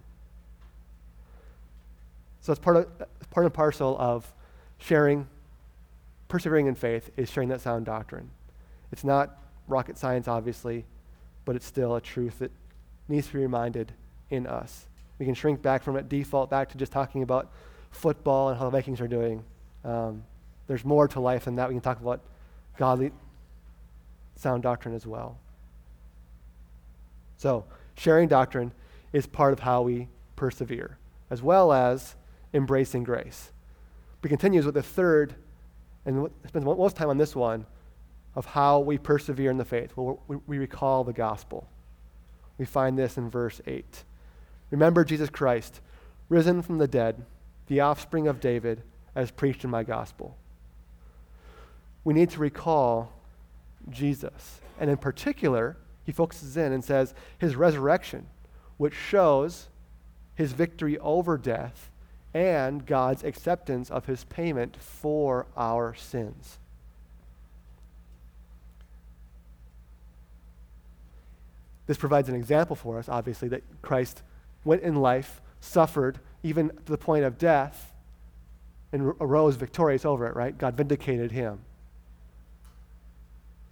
So 2.41 2.53
it's 2.53 2.59
part 2.61 2.77
of 2.77 2.87
part 3.31 3.45
and 3.45 3.53
parcel 3.53 3.97
of 3.99 4.33
sharing, 4.77 5.27
persevering 6.27 6.67
in 6.67 6.75
faith 6.75 7.09
is 7.17 7.29
sharing 7.29 7.49
that 7.49 7.61
sound 7.61 7.85
doctrine. 7.85 8.29
It's 8.91 9.03
not 9.03 9.37
rocket 9.67 9.97
science, 9.97 10.27
obviously, 10.27 10.85
but 11.45 11.55
it's 11.55 11.65
still 11.65 11.95
a 11.95 12.01
truth 12.01 12.39
that 12.39 12.51
needs 13.09 13.27
to 13.27 13.33
be 13.33 13.39
reminded 13.39 13.91
in 14.29 14.47
us. 14.47 14.87
We 15.19 15.25
can 15.25 15.35
shrink 15.35 15.61
back 15.61 15.83
from 15.83 15.97
it, 15.97 16.07
default 16.09 16.49
back 16.49 16.69
to 16.69 16.77
just 16.77 16.91
talking 16.91 17.23
about 17.23 17.51
football 17.91 18.49
and 18.49 18.57
how 18.57 18.65
the 18.65 18.71
Vikings 18.71 19.01
are 19.01 19.07
doing. 19.07 19.43
Um, 19.83 20.23
there's 20.67 20.85
more 20.85 21.07
to 21.09 21.19
life 21.19 21.45
than 21.45 21.55
that. 21.55 21.69
We 21.69 21.75
can 21.75 21.81
talk 21.81 21.99
about 21.99 22.21
godly, 22.77 23.11
sound 24.35 24.63
doctrine 24.63 24.93
as 24.93 25.07
well. 25.07 25.37
So, 27.37 27.65
sharing 27.95 28.27
doctrine 28.27 28.71
is 29.13 29.25
part 29.25 29.53
of 29.53 29.59
how 29.59 29.81
we 29.81 30.07
persevere, 30.35 30.97
as 31.29 31.41
well 31.41 31.71
as 31.73 32.15
embracing 32.53 33.03
grace. 33.03 33.51
He 34.23 34.29
continues 34.29 34.65
with 34.65 34.75
the 34.75 34.83
third, 34.83 35.35
and 36.05 36.29
spends 36.47 36.65
most 36.65 36.95
time 36.95 37.09
on 37.09 37.17
this 37.17 37.35
one, 37.35 37.65
of 38.35 38.45
how 38.45 38.79
we 38.79 38.97
persevere 38.97 39.49
in 39.49 39.57
the 39.57 39.65
faith. 39.65 39.93
Well, 39.95 40.21
we 40.27 40.57
recall 40.57 41.03
the 41.03 41.13
gospel. 41.13 41.67
We 42.57 42.65
find 42.65 42.97
this 42.97 43.17
in 43.17 43.29
verse 43.29 43.61
8. 43.65 44.03
Remember 44.69 45.03
Jesus 45.03 45.29
Christ, 45.29 45.81
risen 46.29 46.61
from 46.61 46.77
the 46.77 46.87
dead, 46.87 47.25
the 47.67 47.79
offspring 47.79 48.27
of 48.27 48.39
David, 48.39 48.83
as 49.15 49.31
preached 49.31 49.63
in 49.63 49.69
my 49.69 49.83
gospel. 49.83 50.37
We 52.03 52.13
need 52.13 52.29
to 52.31 52.39
recall 52.39 53.11
Jesus. 53.89 54.61
And 54.79 54.89
in 54.89 54.97
particular, 54.97 55.77
he 56.03 56.11
focuses 56.11 56.57
in 56.57 56.71
and 56.71 56.83
says 56.83 57.13
his 57.37 57.55
resurrection, 57.55 58.27
which 58.77 58.93
shows 58.93 59.67
his 60.35 60.53
victory 60.53 60.97
over 60.99 61.37
death 61.37 61.89
and 62.33 62.85
God's 62.85 63.23
acceptance 63.23 63.89
of 63.89 64.05
his 64.05 64.23
payment 64.25 64.77
for 64.79 65.47
our 65.57 65.95
sins. 65.95 66.59
This 71.87 71.97
provides 71.97 72.29
an 72.29 72.35
example 72.35 72.75
for 72.75 72.99
us, 72.99 73.09
obviously, 73.09 73.47
that 73.47 73.63
Christ 73.81 74.21
went 74.65 74.83
in 74.83 74.95
life, 74.95 75.41
suffered, 75.61 76.19
even 76.43 76.69
to 76.69 76.91
the 76.91 76.97
point 76.97 77.23
of 77.23 77.37
death, 77.37 77.93
and 78.91 79.13
arose 79.19 79.55
victorious 79.55 80.05
over 80.05 80.27
it, 80.27 80.35
right? 80.35 80.57
God 80.57 80.75
vindicated 80.75 81.31
him. 81.31 81.59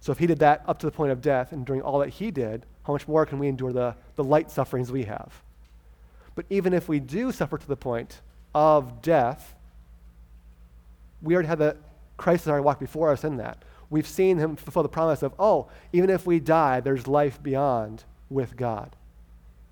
So 0.00 0.12
if 0.12 0.18
he 0.18 0.26
did 0.26 0.38
that 0.38 0.62
up 0.66 0.78
to 0.80 0.86
the 0.86 0.92
point 0.92 1.12
of 1.12 1.20
death 1.20 1.52
and 1.52 1.64
during 1.64 1.82
all 1.82 1.98
that 1.98 2.10
he 2.10 2.30
did, 2.30 2.64
how 2.86 2.92
much 2.92 3.08
more 3.08 3.26
can 3.26 3.38
we 3.38 3.48
endure 3.48 3.72
the, 3.72 3.96
the 4.14 4.22
light 4.22 4.50
sufferings 4.50 4.92
we 4.92 5.04
have? 5.04 5.42
But 6.36 6.46
even 6.50 6.72
if 6.72 6.88
we 6.88 7.00
do 7.00 7.32
suffer 7.32 7.58
to 7.58 7.66
the 7.66 7.76
point 7.76 8.20
of 8.54 9.02
death, 9.02 9.54
we 11.20 11.34
already 11.34 11.48
have 11.48 11.58
the 11.58 11.76
Christ 12.16 12.44
has 12.44 12.50
already 12.50 12.64
walked 12.64 12.80
before 12.80 13.10
us 13.10 13.24
in 13.24 13.38
that. 13.38 13.62
We've 13.90 14.06
seen 14.06 14.38
him 14.38 14.56
fulfill 14.56 14.82
the 14.82 14.88
promise 14.88 15.22
of, 15.22 15.34
oh, 15.38 15.68
even 15.92 16.10
if 16.10 16.26
we 16.26 16.40
die, 16.40 16.80
there's 16.80 17.06
life 17.06 17.42
beyond 17.42 18.04
with 18.30 18.56
God. 18.56 18.96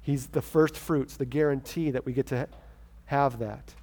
He's 0.02 0.26
the 0.26 0.42
first 0.42 0.76
fruits, 0.76 1.16
the 1.16 1.24
guarantee 1.24 1.90
that 1.92 2.04
we 2.04 2.12
get 2.12 2.26
to 2.26 2.48
have 3.06 3.38
that. 3.38 3.74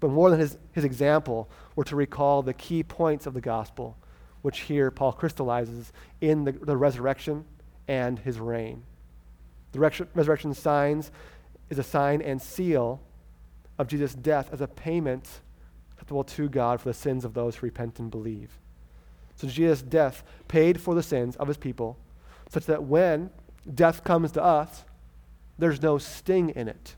But 0.00 0.10
more 0.10 0.30
than 0.30 0.40
his, 0.40 0.58
his 0.72 0.84
example, 0.84 1.48
we're 1.76 1.84
to 1.84 1.96
recall 1.96 2.42
the 2.42 2.54
key 2.54 2.82
points 2.82 3.26
of 3.26 3.34
the 3.34 3.40
gospel, 3.40 3.96
which 4.42 4.60
here 4.60 4.90
Paul 4.90 5.12
crystallizes 5.12 5.92
in 6.20 6.44
the, 6.44 6.52
the 6.52 6.76
resurrection 6.76 7.44
and 7.92 8.18
his 8.20 8.40
reign. 8.40 8.82
The 9.72 9.80
resurrection 10.14 10.54
signs 10.54 11.10
is 11.68 11.78
a 11.78 11.82
sign 11.82 12.22
and 12.22 12.40
seal 12.40 13.02
of 13.78 13.86
Jesus' 13.86 14.14
death 14.14 14.48
as 14.50 14.62
a 14.62 14.66
payment 14.66 15.28
acceptable 15.92 16.24
to 16.24 16.48
God 16.48 16.80
for 16.80 16.88
the 16.88 16.94
sins 16.94 17.22
of 17.22 17.34
those 17.34 17.56
who 17.56 17.66
repent 17.66 17.98
and 17.98 18.10
believe. 18.10 18.58
So 19.36 19.46
Jesus' 19.46 19.82
death 19.82 20.24
paid 20.48 20.80
for 20.80 20.94
the 20.94 21.02
sins 21.02 21.36
of 21.36 21.48
his 21.48 21.58
people, 21.58 21.98
such 22.48 22.64
that 22.64 22.84
when 22.84 23.28
death 23.74 24.04
comes 24.04 24.32
to 24.32 24.42
us, 24.42 24.84
there's 25.58 25.82
no 25.82 25.98
sting 25.98 26.48
in 26.48 26.68
it. 26.68 26.96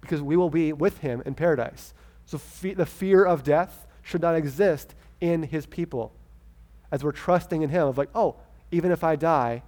Because 0.00 0.22
we 0.22 0.36
will 0.36 0.50
be 0.50 0.72
with 0.72 0.98
him 0.98 1.22
in 1.26 1.34
paradise. 1.34 1.92
So 2.24 2.38
fe- 2.38 2.72
the 2.72 2.86
fear 2.86 3.22
of 3.22 3.44
death 3.44 3.86
should 4.02 4.22
not 4.22 4.34
exist 4.34 4.94
in 5.20 5.42
his 5.42 5.66
people. 5.66 6.14
As 6.90 7.04
we're 7.04 7.12
trusting 7.12 7.60
in 7.60 7.68
him, 7.68 7.86
of 7.86 7.98
like, 7.98 8.10
oh, 8.14 8.36
even 8.70 8.90
if 8.90 9.02
I 9.02 9.16
die, 9.16 9.62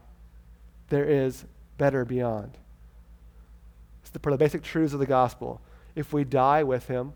there 0.88 1.04
is 1.04 1.44
better 1.78 2.04
beyond. 2.04 2.58
It's 4.02 4.10
the, 4.10 4.18
part 4.18 4.32
of 4.32 4.38
the 4.38 4.44
basic 4.44 4.62
truths 4.62 4.92
of 4.92 5.00
the 5.00 5.06
gospel. 5.06 5.60
If 5.94 6.12
we 6.12 6.24
die 6.24 6.62
with 6.62 6.88
him, 6.88 7.12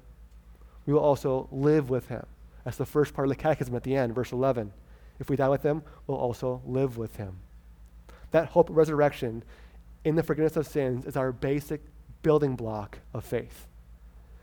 we 0.87 0.93
will 0.93 1.01
also 1.01 1.49
live 1.51 1.91
with 1.91 2.09
him. 2.09 2.25
That's 2.65 2.77
the 2.77 2.87
first 2.87 3.15
part 3.15 3.27
of 3.27 3.31
the 3.31 3.43
catechism 3.43 3.75
at 3.75 3.83
the 3.83 3.97
end, 3.97 4.15
verse 4.15 4.33
11. 4.33 4.73
If 5.19 5.29
we 5.29 5.37
die 5.37 5.49
with 5.49 5.63
him, 5.63 5.83
we'll 6.07 6.19
also 6.19 6.63
live 6.67 6.97
with 6.97 7.17
him. 7.17 7.39
That 8.31 8.49
hope 8.49 8.71
of 8.71 8.77
resurrection 8.77 9.45
in 10.05 10.17
the 10.17 10.23
forgiveness 10.23 10.57
of 10.57 10.67
sins 10.67 11.05
is 11.05 11.17
our 11.17 11.33
basic 11.33 11.83
building 12.23 12.57
block 12.57 12.99
of 13.13 13.25
faith. 13.25 13.67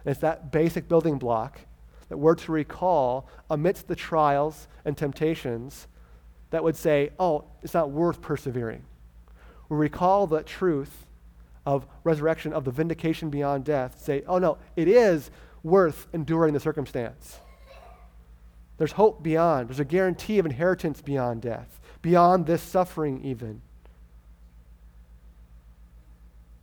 And 0.03 0.11
it's 0.11 0.21
that 0.21 0.51
basic 0.51 0.87
building 0.87 1.17
block 1.17 1.61
that 2.09 2.17
we're 2.17 2.35
to 2.35 2.51
recall 2.51 3.27
amidst 3.49 3.87
the 3.87 3.95
trials 3.95 4.67
and 4.85 4.97
temptations 4.97 5.87
that 6.51 6.63
would 6.63 6.77
say, 6.77 7.09
oh, 7.19 7.45
it's 7.63 7.73
not 7.73 7.89
worth 7.89 8.21
persevering. 8.21 8.83
We 9.69 9.77
recall 9.77 10.27
the 10.27 10.43
truth 10.43 11.07
of 11.65 11.85
resurrection, 12.03 12.53
of 12.53 12.65
the 12.65 12.71
vindication 12.71 13.29
beyond 13.29 13.65
death, 13.65 14.01
say, 14.01 14.23
oh 14.27 14.37
no, 14.37 14.57
it 14.75 14.87
is 14.87 15.31
worth 15.63 16.07
enduring 16.13 16.53
the 16.53 16.59
circumstance. 16.59 17.39
There's 18.77 18.93
hope 18.93 19.21
beyond. 19.21 19.69
There's 19.69 19.79
a 19.79 19.85
guarantee 19.85 20.39
of 20.39 20.45
inheritance 20.45 21.01
beyond 21.01 21.41
death, 21.41 21.79
beyond 22.01 22.47
this 22.47 22.61
suffering, 22.61 23.23
even. 23.23 23.61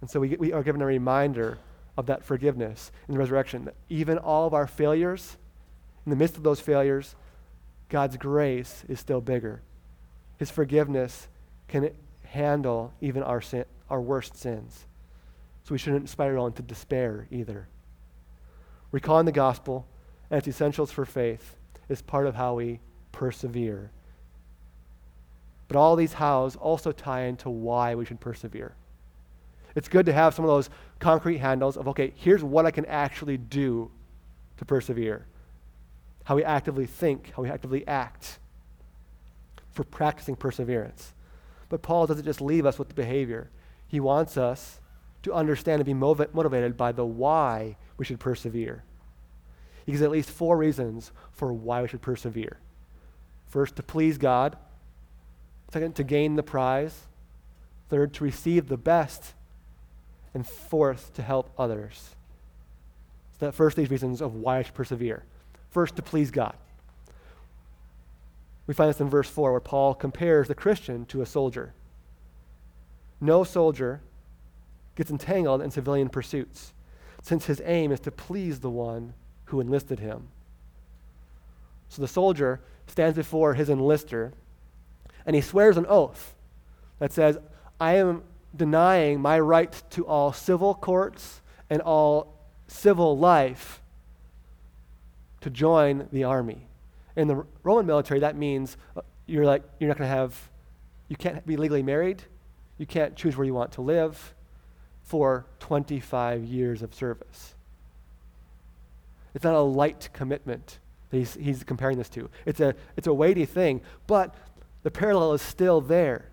And 0.01 0.11
so 0.11 0.21
we, 0.21 0.37
we 0.37 0.53
are 0.53 0.63
given 0.63 0.83
a 0.83 0.87
reminder 0.87 1.59
of 1.97 2.07
that 2.07 2.25
forgiveness 2.25 2.91
in 3.09 3.15
the 3.15 3.19
resurrection. 3.19 3.65
That 3.67 3.75
even 3.89 4.19
all 4.19 4.47
of 4.47 4.55
our 4.55 4.67
failures, 4.67 5.37
in 6.05 6.11
the 6.11 6.17
midst 6.17 6.37
of 6.37 6.43
those 6.43 6.61
failures, 6.61 7.15
God's 7.89 8.17
grace 8.17 8.85
is 8.89 9.01
still 9.01 9.21
bigger. 9.21 9.63
His 10.39 10.51
forgiveness 10.51 11.29
can 11.67 11.91
handle 12.25 12.93
even 13.01 13.23
our, 13.23 13.41
sin, 13.41 13.65
our 13.91 14.01
worst 14.01 14.37
sins. 14.37 14.87
So 15.65 15.73
we 15.73 15.79
shouldn't 15.79 16.09
spiral 16.09 16.47
into 16.47 16.63
despair 16.63 17.27
either. 17.31 17.69
Recalling 18.91 19.27
the 19.27 19.33
gospel 19.33 19.87
and 20.31 20.39
its 20.39 20.49
essentials 20.49 20.91
for 20.91 21.05
faith 21.05 21.57
is 21.89 22.01
part 22.01 22.27
of 22.27 22.37
how 22.37 22.55
we 22.55 22.81
persevere. 23.13 23.91
But 25.67 25.77
all 25.77 25.97
these 25.97 26.15
hows 26.15 26.57
also 26.57 26.93
tie 26.93 27.25
into 27.25 27.51
why 27.51 27.95
we 27.95 28.07
should 28.07 28.21
persevere. 28.21 28.75
It's 29.75 29.89
good 29.89 30.07
to 30.07 30.13
have 30.13 30.35
some 30.35 30.45
of 30.45 30.49
those 30.49 30.71
concrete 30.99 31.39
handles 31.39 31.77
of, 31.77 31.89
okay, 31.89 32.13
here's 32.17 32.43
what 32.43 32.65
I 32.65 32.71
can 32.71 32.87
actually 32.87 33.37
do 33.37 33.91
to 34.57 34.65
persevere. 34.65 35.27
How 36.25 36.37
we 36.37 36.45
actively 36.45 36.87
think, 36.87 37.33
how 37.37 37.43
we 37.43 37.51
actively 37.51 37.87
act 37.87 38.39
for 39.79 39.85
practicing 39.85 40.35
perseverance. 40.35 41.15
But 41.69 41.83
Paul 41.83 42.09
doesn't 42.09 42.25
just 42.25 42.41
leave 42.41 42.67
us 42.67 42.81
with 42.81 42.89
the 42.89 42.95
behavior, 42.95 43.49
he 43.87 44.01
wants 44.01 44.37
us 44.37 44.81
to 45.23 45.33
understand 45.33 45.79
and 45.79 45.87
be 45.87 45.95
motivated 45.95 46.77
by 46.77 46.91
the 46.91 47.07
why 47.07 47.77
we 47.97 48.05
should 48.05 48.19
persevere. 48.19 48.83
He 49.87 49.93
gives 49.93 50.03
at 50.03 50.11
least 50.11 50.31
four 50.31 50.57
reasons 50.57 51.13
for 51.31 51.53
why 51.53 51.81
we 51.81 51.87
should 51.87 52.03
persevere. 52.03 52.59
First, 53.47 53.77
to 53.77 53.85
please 53.85 54.19
God. 54.19 54.57
Second, 55.73 55.95
to 55.95 56.03
gain 56.03 56.35
the 56.35 56.43
prize. 56.43 57.03
Third, 57.89 58.13
to 58.15 58.25
receive 58.25 58.67
the 58.67 58.77
best 58.77 59.35
and 60.35 60.45
fourth, 60.45 61.15
to 61.15 61.23
help 61.23 61.53
others. 61.57 62.17
So 63.39 63.47
that 63.47 63.53
first 63.53 63.77
these 63.77 63.93
reasons 63.93 64.21
of 64.21 64.35
why 64.35 64.59
I 64.59 64.63
should 64.63 64.75
persevere. 64.75 65.23
First, 65.71 65.95
to 65.95 66.03
please 66.03 66.33
God. 66.33 66.57
We 68.69 68.75
find 68.75 68.91
this 68.91 69.01
in 69.01 69.09
verse 69.09 69.29
4 69.29 69.51
where 69.51 69.61
Paul 69.61 69.95
compares 69.95 70.47
the 70.47 70.55
Christian 70.55 71.07
to 71.07 71.23
a 71.23 71.27
soldier. 71.27 71.73
No 73.19 73.43
soldier 73.43 74.03
gets 74.95 75.11
entangled 75.11 75.63
in 75.63 75.71
civilian 75.71 76.11
pursuits, 76.11 76.75
since 77.23 77.47
his 77.47 77.63
aim 77.65 77.91
is 77.91 78.01
to 78.01 78.13
please 78.13 78.61
the 78.61 78.71
one 78.71 79.15
who 79.47 79.59
enlisted 79.59 80.01
him. 80.01 80.29
So 81.89 82.03
the 82.03 82.09
soldier 82.09 82.61
stands 82.87 83.17
before 83.17 83.55
his 83.55 83.71
enlister 83.71 84.33
and 85.25 85.35
he 85.35 85.41
swears 85.43 85.79
an 85.79 85.87
oath 85.89 86.35
that 86.99 87.13
says, 87.13 87.39
I 87.81 87.95
am 87.95 88.23
denying 88.55 89.21
my 89.21 89.41
right 89.41 89.83
to 89.91 90.07
all 90.07 90.35
civil 90.35 90.75
courts 90.75 91.41
and 91.71 91.81
all 91.81 92.35
civil 92.67 93.17
life 93.17 93.81
to 95.41 95.49
join 95.49 96.09
the 96.13 96.25
army. 96.25 96.68
In 97.19 97.27
the 97.27 97.45
Roman 97.65 97.85
military, 97.85 98.21
that 98.21 98.37
means 98.37 98.77
uh, 98.97 99.01
you're 99.27 99.45
like 99.45 99.65
you're 99.81 99.89
not 99.89 99.99
going 99.99 100.09
to 100.09 100.17
have, 100.17 100.51
you 101.09 101.17
can't 101.17 101.45
be 101.45 101.57
legally 101.57 101.83
married, 101.83 102.23
you 102.79 102.87
can't 102.87 103.17
choose 103.17 103.37
where 103.37 103.45
you 103.45 103.53
want 103.53 103.73
to 103.73 103.83
live 103.83 104.35
for 105.03 105.45
25 105.59 106.45
years 106.45 106.81
of 106.81 106.95
service. 106.95 107.57
It's 109.35 109.43
not 109.43 109.55
a 109.55 109.61
light 109.61 110.11
commitment 110.13 110.79
that 111.11 111.17
he's, 111.17 111.35
he's 111.35 111.65
comparing 111.65 111.99
this 111.99 112.09
to. 112.11 112.31
It's 112.47 112.61
a, 112.61 112.75
it's 112.97 113.09
a 113.09 113.13
weighty 113.13 113.47
thing, 113.47 113.81
but 114.07 114.35
the 114.85 114.91
parallel 114.91 115.33
is 115.33 115.43
still 115.43 115.81
there. 115.81 116.31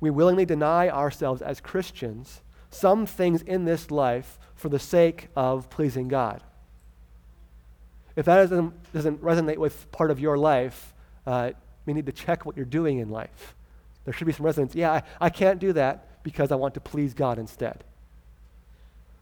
We 0.00 0.10
willingly 0.10 0.44
deny 0.44 0.88
ourselves 0.88 1.40
as 1.40 1.60
Christians 1.60 2.42
some 2.70 3.06
things 3.06 3.42
in 3.42 3.64
this 3.64 3.92
life 3.92 4.40
for 4.56 4.68
the 4.68 4.78
sake 4.80 5.28
of 5.36 5.70
pleasing 5.70 6.08
God. 6.08 6.42
If 8.18 8.24
that 8.24 8.50
doesn't, 8.50 8.92
doesn't 8.92 9.22
resonate 9.22 9.58
with 9.58 9.92
part 9.92 10.10
of 10.10 10.18
your 10.18 10.36
life, 10.36 10.92
uh, 11.24 11.52
we 11.86 11.92
need 11.92 12.06
to 12.06 12.12
check 12.12 12.44
what 12.44 12.56
you're 12.56 12.66
doing 12.66 12.98
in 12.98 13.10
life. 13.10 13.54
There 14.04 14.12
should 14.12 14.26
be 14.26 14.32
some 14.32 14.44
resonance. 14.44 14.74
Yeah, 14.74 14.90
I, 14.90 15.02
I 15.20 15.30
can't 15.30 15.60
do 15.60 15.72
that 15.74 16.24
because 16.24 16.50
I 16.50 16.56
want 16.56 16.74
to 16.74 16.80
please 16.80 17.14
God 17.14 17.38
instead. 17.38 17.84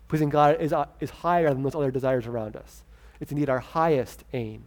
Pleasing 0.08 0.30
God 0.30 0.62
is, 0.62 0.72
uh, 0.72 0.86
is 0.98 1.10
higher 1.10 1.52
than 1.52 1.62
those 1.62 1.74
other 1.74 1.90
desires 1.90 2.26
around 2.26 2.56
us. 2.56 2.84
It's 3.20 3.30
indeed 3.30 3.50
our 3.50 3.58
highest 3.58 4.24
aim. 4.32 4.64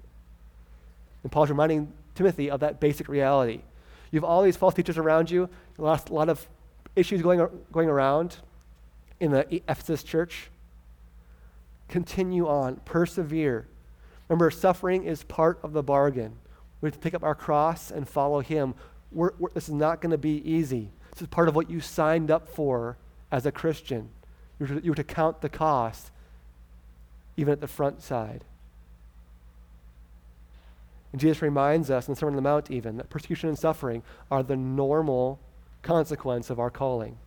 And 1.23 1.31
Paul's 1.31 1.49
reminding 1.49 1.91
Timothy 2.13 2.51
of 2.51 2.59
that 2.59 2.79
basic 2.79 3.07
reality. 3.07 3.61
You 4.11 4.17
have 4.17 4.23
all 4.23 4.43
these 4.43 4.57
false 4.57 4.75
teachers 4.75 4.99
around 4.99 5.31
you, 5.31 5.49
a 5.79 5.81
lot, 5.81 6.07
a 6.07 6.13
lot 6.13 6.29
of 6.29 6.47
issues 6.95 7.23
going, 7.23 7.47
going 7.71 7.89
around 7.89 8.37
in 9.19 9.31
the 9.31 9.47
Ephesus 9.67 10.03
church. 10.03 10.51
Continue 11.87 12.47
on, 12.47 12.75
persevere. 12.85 13.65
Remember, 14.29 14.51
suffering 14.51 15.03
is 15.03 15.23
part 15.23 15.59
of 15.63 15.73
the 15.73 15.83
bargain. 15.83 16.37
We 16.81 16.87
have 16.87 16.93
to 16.93 16.99
pick 16.99 17.13
up 17.13 17.23
our 17.23 17.35
cross 17.35 17.91
and 17.91 18.07
follow 18.07 18.39
Him. 18.39 18.75
We're, 19.11 19.31
we're, 19.39 19.49
this 19.49 19.67
is 19.67 19.75
not 19.75 20.01
going 20.01 20.11
to 20.11 20.17
be 20.17 20.41
easy. 20.49 20.91
This 21.11 21.23
is 21.23 21.27
part 21.27 21.49
of 21.49 21.55
what 21.55 21.69
you 21.69 21.81
signed 21.81 22.31
up 22.31 22.47
for 22.47 22.97
as 23.31 23.45
a 23.45 23.51
Christian. 23.51 24.09
You 24.59 24.67
were 24.67 24.75
to, 24.75 24.85
you 24.85 24.91
were 24.91 24.95
to 24.95 25.03
count 25.03 25.41
the 25.41 25.49
cost, 25.49 26.11
even 27.35 27.51
at 27.51 27.59
the 27.59 27.67
front 27.67 28.01
side. 28.01 28.43
And 31.11 31.19
Jesus 31.19 31.41
reminds 31.41 31.89
us 31.89 32.07
in 32.07 32.13
the 32.13 32.19
Sermon 32.19 32.33
on 32.33 32.43
the 32.43 32.47
Mount, 32.47 32.69
even, 32.69 32.97
that 32.97 33.09
persecution 33.09 33.49
and 33.49 33.57
suffering 33.57 34.03
are 34.29 34.43
the 34.43 34.55
normal 34.55 35.39
consequence 35.81 36.51
of 36.51 36.59
our 36.59 36.69
calling. 36.69 37.17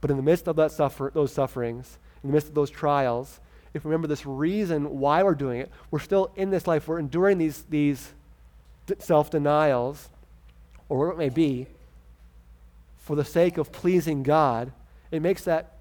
But 0.00 0.10
in 0.10 0.16
the 0.16 0.22
midst 0.22 0.46
of 0.46 0.56
that 0.56 0.70
suffer- 0.70 1.10
those 1.12 1.32
sufferings, 1.32 1.98
in 2.22 2.30
the 2.30 2.34
midst 2.34 2.48
of 2.48 2.54
those 2.54 2.70
trials, 2.70 3.40
if 3.74 3.84
we 3.84 3.90
remember 3.90 4.06
this 4.06 4.24
reason 4.24 4.98
why 4.98 5.22
we're 5.22 5.34
doing 5.34 5.60
it, 5.60 5.70
we're 5.90 5.98
still 5.98 6.30
in 6.36 6.50
this 6.50 6.66
life, 6.66 6.86
we're 6.86 7.00
enduring 7.00 7.38
these, 7.38 7.64
these 7.68 8.12
self 9.00 9.30
denials, 9.30 10.08
or 10.88 10.98
whatever 10.98 11.12
it 11.12 11.18
may 11.18 11.28
be, 11.28 11.66
for 12.98 13.16
the 13.16 13.24
sake 13.24 13.58
of 13.58 13.72
pleasing 13.72 14.22
God, 14.22 14.72
it 15.10 15.20
makes 15.20 15.44
that 15.44 15.72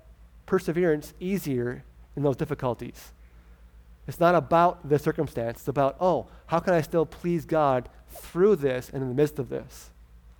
perseverance 0.45 1.13
easier 1.19 1.83
in 2.15 2.23
those 2.23 2.35
difficulties. 2.35 3.11
It's 4.07 4.19
not 4.19 4.35
about 4.35 4.89
the 4.89 4.99
circumstance. 4.99 5.59
It's 5.59 5.67
about, 5.67 5.95
oh, 6.01 6.27
how 6.47 6.59
can 6.59 6.73
I 6.73 6.81
still 6.81 7.05
please 7.05 7.45
God 7.45 7.87
through 8.09 8.57
this 8.57 8.89
and 8.89 9.01
in 9.01 9.09
the 9.09 9.15
midst 9.15 9.39
of 9.39 9.49
this? 9.49 9.91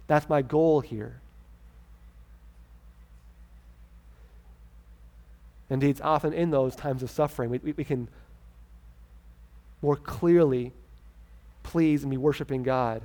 That's 0.07 0.27
my 0.27 0.41
goal 0.41 0.81
here. 0.81 1.21
Indeed, 5.73 5.89
it's 5.89 6.01
often 6.01 6.33
in 6.33 6.51
those 6.51 6.75
times 6.75 7.01
of 7.01 7.09
suffering 7.09 7.49
we, 7.49 7.57
we, 7.57 7.71
we 7.71 7.83
can 7.83 8.07
more 9.81 9.95
clearly 9.95 10.71
please 11.63 12.03
and 12.03 12.11
be 12.11 12.17
worshiping 12.17 12.61
God 12.61 13.01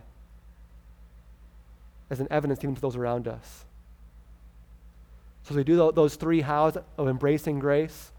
as 2.11 2.21
an 2.21 2.29
evidence 2.31 2.61
even 2.63 2.75
to 2.75 2.81
those 2.81 2.95
around 2.95 3.27
us. 3.27 3.65
So 5.45 5.55
we 5.55 5.65
do 5.65 5.91
those 5.93 6.17
three 6.17 6.43
hows 6.43 6.77
of 6.99 7.09
embracing 7.09 7.59
grace, 7.59 8.13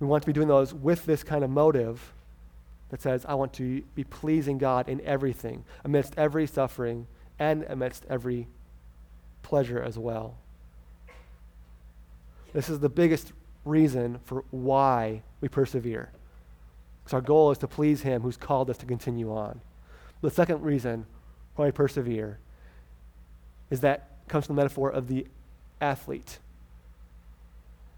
we 0.00 0.06
want 0.06 0.22
to 0.22 0.26
be 0.26 0.32
doing 0.32 0.48
those 0.48 0.72
with 0.72 1.04
this 1.04 1.22
kind 1.22 1.44
of 1.44 1.50
motive 1.50 2.12
that 2.88 3.02
says, 3.02 3.26
I 3.26 3.34
want 3.34 3.52
to 3.54 3.82
be 3.94 4.04
pleasing 4.04 4.56
God 4.56 4.88
in 4.88 5.00
everything, 5.02 5.64
amidst 5.84 6.14
every 6.16 6.46
suffering 6.46 7.06
and 7.38 7.64
amidst 7.68 8.04
every 8.08 8.46
pleasure 9.42 9.82
as 9.82 9.98
well. 9.98 10.36
This 12.56 12.70
is 12.70 12.80
the 12.80 12.88
biggest 12.88 13.34
reason 13.66 14.18
for 14.24 14.42
why 14.50 15.22
we 15.42 15.48
persevere. 15.48 16.10
Because 17.04 17.12
our 17.12 17.20
goal 17.20 17.50
is 17.50 17.58
to 17.58 17.68
please 17.68 18.00
Him 18.00 18.22
who's 18.22 18.38
called 18.38 18.70
us 18.70 18.78
to 18.78 18.86
continue 18.86 19.30
on. 19.30 19.60
The 20.22 20.30
second 20.30 20.62
reason 20.62 21.04
why 21.56 21.66
we 21.66 21.70
persevere 21.72 22.38
is 23.68 23.80
that 23.80 24.26
comes 24.26 24.46
from 24.46 24.56
the 24.56 24.62
metaphor 24.62 24.88
of 24.88 25.06
the 25.06 25.26
athlete. 25.82 26.38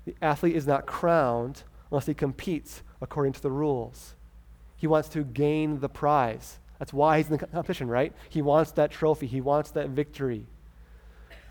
The 0.07 0.17
athlete 0.21 0.57
is 0.57 0.67
not 0.67 0.87
crowned 0.87 1.63
unless 1.93 2.07
he 2.07 2.15
competes 2.15 2.83
according 3.01 3.35
to 3.35 3.41
the 3.41 3.53
rules. 3.53 4.17
He 4.77 4.89
wants 4.89 5.09
to 5.11 5.23
gain 5.23 5.79
the 5.79 5.89
prize. 5.89 6.59
That's 6.81 6.93
why 6.93 7.19
he's 7.19 7.27
in 7.27 7.37
the 7.37 7.47
competition, 7.47 7.87
right? 7.87 8.13
He 8.29 8.43
wants 8.43 8.73
that 8.73 8.91
trophy, 8.91 9.29
he 9.29 9.41
wants 9.41 9.71
that 9.71 9.91
victory. 9.91 10.47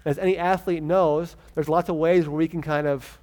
As 0.08 0.18
any 0.18 0.38
athlete 0.38 0.82
knows, 0.82 1.36
there's 1.54 1.68
lots 1.68 1.90
of 1.90 1.98
ways 1.98 2.30
where 2.30 2.38
we 2.38 2.48
can 2.48 2.62
kind 2.62 2.88
of 2.88 3.20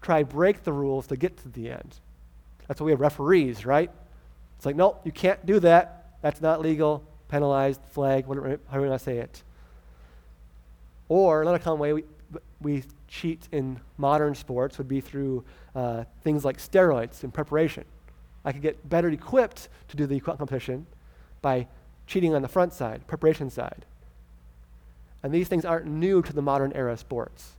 try 0.00 0.24
break 0.24 0.64
the 0.64 0.72
rules 0.72 1.06
to 1.06 1.16
get 1.16 1.36
to 1.36 1.48
the 1.48 1.70
end. 1.70 2.00
That's 2.66 2.80
why 2.80 2.86
we 2.86 2.90
have 2.90 3.00
referees, 3.00 3.64
right? 3.64 3.92
It's 4.56 4.66
like, 4.66 4.74
nope, 4.74 5.00
you 5.04 5.12
can't 5.12 5.46
do 5.46 5.60
that. 5.60 6.16
That's 6.20 6.40
not 6.40 6.60
legal, 6.60 7.04
penalized, 7.28 7.80
flag, 7.92 8.26
whatever, 8.26 8.58
however 8.70 8.86
you 8.86 8.90
want 8.90 9.00
to 9.00 9.04
say 9.04 9.18
it. 9.18 9.44
Or 11.08 11.42
another 11.42 11.60
common 11.60 11.78
way 11.78 11.92
we, 11.92 12.04
we 12.60 12.82
cheat 13.06 13.48
in 13.52 13.78
modern 13.98 14.34
sports 14.34 14.78
would 14.78 14.88
be 14.88 15.00
through 15.00 15.44
uh, 15.76 16.02
things 16.24 16.44
like 16.44 16.58
steroids 16.58 17.22
in 17.22 17.30
preparation. 17.30 17.84
I 18.44 18.50
could 18.50 18.62
get 18.62 18.88
better 18.88 19.08
equipped 19.10 19.68
to 19.90 19.96
do 19.96 20.06
the 20.06 20.18
competition 20.18 20.88
by 21.40 21.68
cheating 22.08 22.34
on 22.34 22.42
the 22.42 22.48
front 22.48 22.72
side, 22.72 23.06
preparation 23.06 23.48
side. 23.48 23.84
And 25.22 25.32
these 25.32 25.48
things 25.48 25.64
aren't 25.64 25.86
new 25.86 26.22
to 26.22 26.32
the 26.32 26.42
modern 26.42 26.72
era 26.72 26.96
sports. 26.96 27.52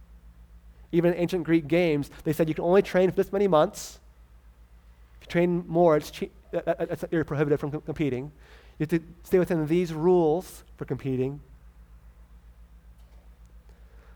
Even 0.91 1.13
in 1.13 1.19
ancient 1.19 1.43
Greek 1.43 1.67
games, 1.67 2.09
they 2.23 2.33
said 2.33 2.49
you 2.49 2.55
can 2.55 2.63
only 2.63 2.81
train 2.81 3.09
for 3.09 3.15
this 3.15 3.31
many 3.31 3.47
months. 3.47 3.99
If 5.21 5.27
you 5.27 5.31
train 5.31 5.63
more, 5.67 5.97
it's 5.97 6.11
che- 6.11 6.31
you're 7.11 7.23
prohibited 7.23 7.59
from 7.59 7.71
competing. 7.81 8.31
You 8.77 8.87
have 8.87 8.89
to 8.89 9.01
stay 9.23 9.39
within 9.39 9.65
these 9.67 9.93
rules 9.93 10.63
for 10.77 10.85
competing 10.85 11.39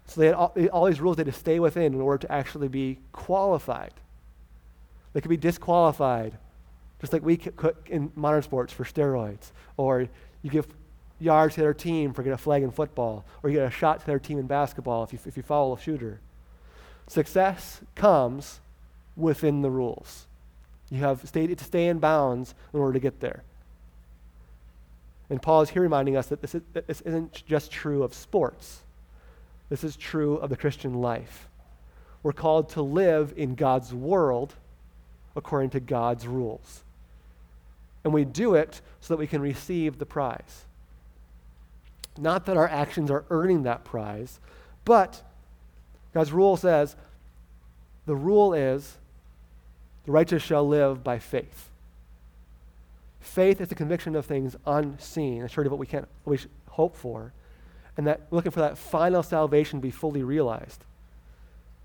so 0.08 0.22
they 0.22 0.28
had 0.28 0.36
all, 0.36 0.56
all 0.72 0.86
these 0.86 1.02
rules 1.02 1.18
they 1.18 1.22
had 1.22 1.34
to 1.34 1.40
stay 1.40 1.60
within 1.60 1.94
in 1.94 2.02
order 2.02 2.26
to 2.26 2.32
actually 2.32 2.70
be 2.70 2.98
qualified. 3.12 3.94
They 5.14 5.22
could 5.22 5.30
be 5.30 5.38
disqualified, 5.38 6.38
just 7.02 7.12
like 7.12 7.24
we 7.24 7.38
could 7.38 7.76
in 7.88 8.12
modern 8.16 8.42
sports 8.42 8.72
for 8.72 8.86
steroids. 8.86 9.52
Or 9.76 10.08
you 10.42 10.50
give 10.50 10.68
yards 11.20 11.56
to 11.56 11.62
their 11.62 11.74
team 11.74 12.14
for 12.14 12.24
get 12.24 12.34
a 12.34 12.38
flag 12.38 12.64
in 12.64 12.72
football, 12.72 13.26
or 13.42 13.50
you 13.50 13.58
get 13.58 13.68
a 13.68 13.72
shot 13.72 14.00
to 14.02 14.06
their 14.06 14.20
team 14.20 14.38
in 14.38 14.48
basketball 14.48 15.04
if 15.04 15.14
you, 15.14 15.20
if 15.26 15.38
you 15.38 15.44
follow 15.44 15.76
a 15.76 15.80
shooter. 15.80 16.20
Success 17.08 17.82
comes 17.96 18.60
within 19.16 19.62
the 19.62 19.70
rules. 19.70 20.28
You 20.90 21.00
have 21.00 21.22
to 21.22 21.28
stay 21.58 21.88
in 21.88 22.00
bounds 22.00 22.54
in 22.74 22.80
order 22.80 22.94
to 22.94 23.00
get 23.00 23.20
there. 23.20 23.44
And 25.30 25.42
Paul 25.42 25.62
is 25.62 25.70
here 25.70 25.82
reminding 25.82 26.16
us 26.16 26.28
that 26.28 26.42
this, 26.42 26.56
is, 26.56 26.62
that 26.74 26.88
this 26.88 27.02
isn't 27.02 27.44
just 27.46 27.72
true 27.72 28.04
of 28.04 28.14
sports. 28.14 28.84
This 29.70 29.84
is 29.84 29.98
true 29.98 30.36
of 30.36 30.50
the 30.50 30.56
Christian 30.56 31.02
life. 31.02 31.50
We're 32.24 32.32
called 32.34 32.70
to 32.70 32.82
live 32.82 33.34
in 33.36 33.56
God's 33.56 33.94
world 33.94 34.56
according 35.36 35.72
to 35.72 35.80
God's 35.80 36.26
rules. 36.26 36.84
And 38.04 38.14
we 38.14 38.24
do 38.24 38.56
it 38.56 38.82
so 39.02 39.14
that 39.14 39.20
we 39.20 39.28
can 39.28 39.42
receive 39.42 39.98
the 39.98 40.06
prize. 40.06 40.67
Not 42.18 42.46
that 42.46 42.58
our 42.58 42.68
actions 42.68 43.12
are 43.12 43.26
earning 43.30 43.64
that 43.64 43.84
prize, 43.84 44.40
but 44.86 45.22
God's 46.14 46.32
rule 46.32 46.58
says 46.58 46.96
the 48.06 48.16
rule 48.16 48.54
is 48.54 48.98
the 50.06 50.12
righteous 50.12 50.42
shall 50.42 50.68
live 50.68 51.04
by 51.04 51.20
faith. 51.20 51.70
Faith 53.20 53.60
is 53.60 53.68
the 53.68 53.76
conviction 53.76 54.16
of 54.16 54.26
things 54.26 54.56
unseen, 54.66 55.44
a 55.44 55.50
surety 55.50 55.68
of 55.68 55.72
what 55.74 55.80
we 55.80 55.86
can't 55.86 56.08
always 56.26 56.48
hope 56.70 56.96
for, 56.96 57.34
and 57.98 58.08
that 58.08 58.22
looking 58.32 58.52
for 58.52 58.62
that 58.62 58.78
final 58.78 59.22
salvation 59.22 59.80
to 59.80 59.84
be 59.84 59.92
fully 59.92 60.24
realized. 60.24 60.86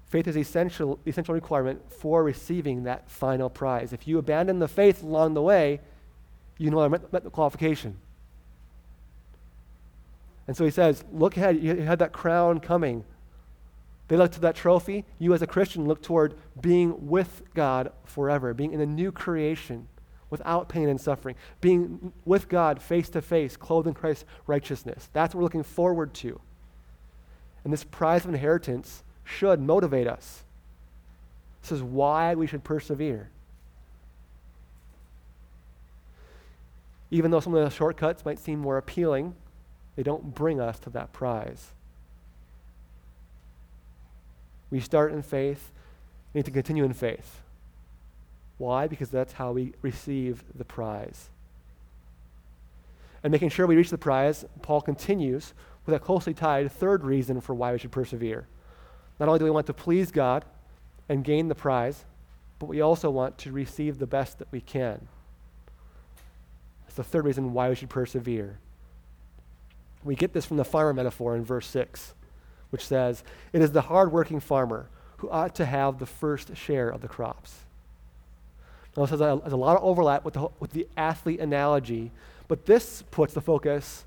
Faith 0.07 0.29
is 0.29 0.37
essential 0.37 0.99
essential 1.07 1.35
requirement 1.35 1.81
for 1.91 2.23
receiving 2.23 2.85
that 2.85 3.11
final 3.11 3.51
prize. 3.51 3.93
If 3.93 4.07
you 4.07 4.19
abandon 4.19 4.61
the 4.61 4.69
faith 4.69 5.03
along 5.03 5.35
the 5.35 5.43
way, 5.43 5.81
you 6.59 6.79
I 6.79 6.89
met, 6.89 7.13
met 7.13 7.25
the 7.25 7.31
qualification. 7.31 7.97
And 10.53 10.57
so 10.59 10.67
he 10.67 10.71
says, 10.71 11.03
look 11.11 11.39
ahead, 11.39 11.63
you 11.63 11.77
had 11.77 12.01
that 12.01 12.13
crown 12.13 12.61
coming. 12.61 13.05
They 14.09 14.19
look 14.19 14.33
to 14.33 14.41
that 14.41 14.55
trophy. 14.55 15.07
You, 15.19 15.33
as 15.33 15.41
a 15.41 15.47
Christian, 15.47 15.89
look 15.89 16.03
toward 16.03 16.35
being 16.61 17.09
with 17.09 17.41
God 17.55 17.91
forever, 18.05 18.53
being 18.53 18.75
in 18.75 18.81
a 18.83 18.85
new 18.85 19.13
creation 19.13 19.89
without 20.29 20.69
pain 20.69 20.91
and 20.91 21.01
suffering, 21.01 21.37
being 21.63 22.13
with 22.27 22.51
God 22.51 22.83
face 22.83 23.09
to 23.09 23.23
face, 23.23 23.57
clothed 23.57 23.89
in 23.89 23.95
Christ's 23.95 24.27
righteousness. 24.47 25.09
That's 25.15 25.35
what 25.35 25.39
we're 25.39 25.45
looking 25.45 25.63
forward 25.63 26.13
to. 26.17 26.39
And 27.65 27.73
this 27.73 27.85
prize 27.85 28.27
of 28.27 28.35
inheritance 28.35 29.05
should 29.25 29.59
motivate 29.59 30.07
us. 30.07 30.45
This 31.63 31.73
is 31.73 31.83
why 31.83 32.35
we 32.35 32.47
should 32.47 32.63
persevere. 32.63 33.31
Even 37.11 37.31
though 37.31 37.41
some 37.41 37.55
of 37.55 37.65
the 37.65 37.71
shortcuts 37.75 38.27
might 38.27 38.39
seem 38.39 38.59
more 38.59 38.77
appealing, 38.77 39.35
they 39.97 40.03
don't 40.03 40.35
bring 40.35 40.61
us 40.61 40.79
to 40.81 40.91
that 40.91 41.13
prize. 41.13 41.73
We 44.71 44.81
start 44.81 45.13
in 45.13 45.23
faith, 45.23 45.71
we 46.33 46.39
need 46.39 46.47
to 46.47 46.51
continue 46.51 46.85
in 46.85 46.95
faith. 46.95 47.41
Why? 48.59 48.87
Because 48.87 49.11
that's 49.11 49.35
how 49.35 49.53
we 49.53 49.75
receive 49.83 50.43
the 50.55 50.65
prize. 50.65 51.29
And 53.23 53.31
making 53.31 53.51
sure 53.51 53.67
we 53.67 53.77
reach 53.77 53.91
the 53.91 53.99
prize, 53.99 54.45
Paul 54.63 54.81
continues 54.81 55.53
with 55.85 55.95
a 55.95 55.99
closely 55.99 56.35
tied 56.35 56.71
third 56.73 57.05
reason 57.05 57.41
for 57.41 57.55
why 57.55 57.73
we 57.73 57.79
should 57.79 57.93
persevere. 57.93 58.47
Not 59.21 59.29
only 59.29 59.39
do 59.39 59.45
we 59.45 59.51
want 59.51 59.67
to 59.67 59.75
please 59.75 60.11
God 60.11 60.45
and 61.09 61.25
gain 61.25 61.49
the 61.49 61.55
prize, 61.55 62.05
but 62.59 62.67
we 62.67 62.81
also 62.81 63.11
want 63.11 63.39
to 63.39 63.53
receive 63.53 63.99
the 63.99 64.07
best 64.07 64.39
that 64.39 64.49
we 64.51 64.61
can. 64.61 65.09
That's 66.85 66.95
the 66.95 67.05
third 67.05 67.25
reason 67.25 67.53
why 67.53 67.69
we 67.69 67.75
should 67.75 67.91
persevere. 67.91 68.59
We 70.05 70.15
get 70.15 70.33
this 70.33 70.45
from 70.45 70.57
the 70.57 70.65
farmer 70.65 70.93
metaphor 70.93 71.37
in 71.37 71.45
verse 71.45 71.67
6 71.69 72.15
which 72.73 72.87
says, 72.87 73.23
It 73.53 73.61
is 73.61 73.73
the 73.73 73.83
hardworking 73.83 74.41
farmer 74.41 74.89
who 75.19 75.29
ought 75.29 75.55
to 75.57 75.67
have 75.67 75.99
the 75.99 76.07
first 76.07 76.57
share 76.57 76.89
of 76.89 77.03
the 77.03 77.07
crops. 77.07 77.61
Now, 78.97 79.03
this 79.03 79.11
has 79.11 79.21
a, 79.21 79.39
has 79.45 79.53
a 79.53 79.59
lot 79.59 79.77
of 79.77 79.85
overlap 79.85 80.25
with 80.25 80.35
the, 80.35 80.49
with 80.59 80.73
the 80.73 80.89
athlete 80.97 81.39
analogy, 81.39 82.11
but 82.49 82.65
this 82.65 83.03
puts 83.11 83.35
the 83.35 83.43
focus 83.43 84.07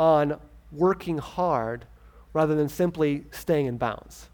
on 0.00 0.38
working 0.72 1.18
hard 1.18 1.86
rather 2.32 2.56
than 2.56 2.68
simply 2.68 3.24
staying 3.30 3.66
in 3.66 3.76
bounds. 3.76 4.28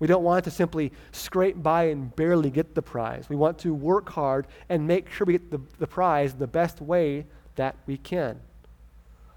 We 0.00 0.06
don't 0.06 0.22
want 0.22 0.44
to 0.44 0.50
simply 0.50 0.92
scrape 1.12 1.62
by 1.62 1.84
and 1.84 2.14
barely 2.14 2.50
get 2.50 2.74
the 2.74 2.82
prize. 2.82 3.30
We 3.30 3.36
want 3.36 3.58
to 3.60 3.72
work 3.72 4.10
hard 4.10 4.46
and 4.68 4.86
make 4.86 5.10
sure 5.10 5.24
we 5.24 5.32
get 5.32 5.50
the, 5.50 5.60
the 5.78 5.86
prize 5.86 6.34
the 6.34 6.46
best 6.46 6.82
way 6.82 7.24
that 7.56 7.76
we 7.86 7.96
can 7.96 8.38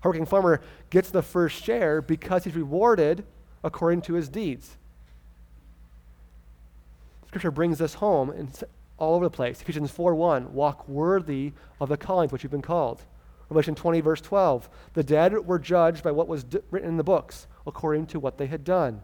hardworking 0.02 0.26
farmer 0.26 0.62
gets 0.90 1.10
the 1.10 1.22
first 1.22 1.64
share 1.64 2.02
because 2.02 2.44
he's 2.44 2.56
rewarded 2.56 3.26
according 3.64 4.02
to 4.04 4.14
his 4.14 4.30
deeds. 4.30 4.78
Scripture 7.28 7.52
brings 7.52 7.78
this 7.78 7.96
home 7.96 8.50
all 8.98 9.16
over 9.16 9.26
the 9.26 9.30
place. 9.30 9.62
Ephesians 9.62 9.92
4:1, 9.92 10.52
walk 10.52 10.88
worthy 10.88 11.54
of 11.80 11.90
the 11.90 11.98
calling 11.98 12.30
to 12.30 12.34
which 12.34 12.44
you've 12.44 12.52
been 12.52 12.62
called. 12.62 13.04
Revelation 13.50 13.76
20, 13.76 14.02
verse 14.02 14.22
12, 14.22 14.70
the 14.94 15.04
dead 15.04 15.46
were 15.46 15.60
judged 15.60 16.04
by 16.04 16.12
what 16.12 16.28
was 16.28 16.44
d- 16.44 16.60
written 16.70 16.90
in 16.90 16.98
the 16.98 17.04
books 17.04 17.48
according 17.66 18.06
to 18.08 18.20
what 18.20 18.38
they 18.38 18.48
had 18.48 18.64
done. 18.64 19.02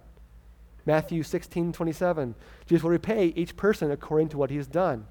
Matthew 0.86 1.24
16, 1.24 1.72
27, 1.72 2.36
Jesus 2.66 2.84
will 2.84 2.92
repay 2.92 3.28
each 3.28 3.56
person 3.56 3.90
according 3.90 4.30
to 4.30 4.38
what 4.38 4.50
he 4.50 4.58
has 4.58 4.68
done. 4.68 5.08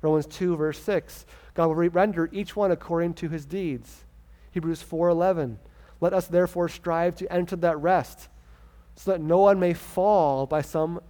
Romans 0.00 0.26
2, 0.26 0.56
verse 0.56 0.78
6, 0.78 1.26
God 1.52 1.66
will 1.66 1.74
re- 1.74 1.88
render 1.88 2.30
each 2.32 2.56
one 2.56 2.70
according 2.70 3.14
to 3.14 3.28
his 3.28 3.44
deeds. 3.44 4.04
Hebrews 4.54 4.82
4:11. 4.82 5.58
Let 6.00 6.12
us 6.12 6.28
therefore 6.28 6.68
strive 6.68 7.16
to 7.16 7.32
enter 7.32 7.56
that 7.56 7.76
rest, 7.80 8.28
so 8.94 9.10
that 9.10 9.20
no 9.20 9.38
one 9.38 9.58
may 9.58 9.74
fall 9.74 10.46
by 10.46 10.62
some 10.62 11.00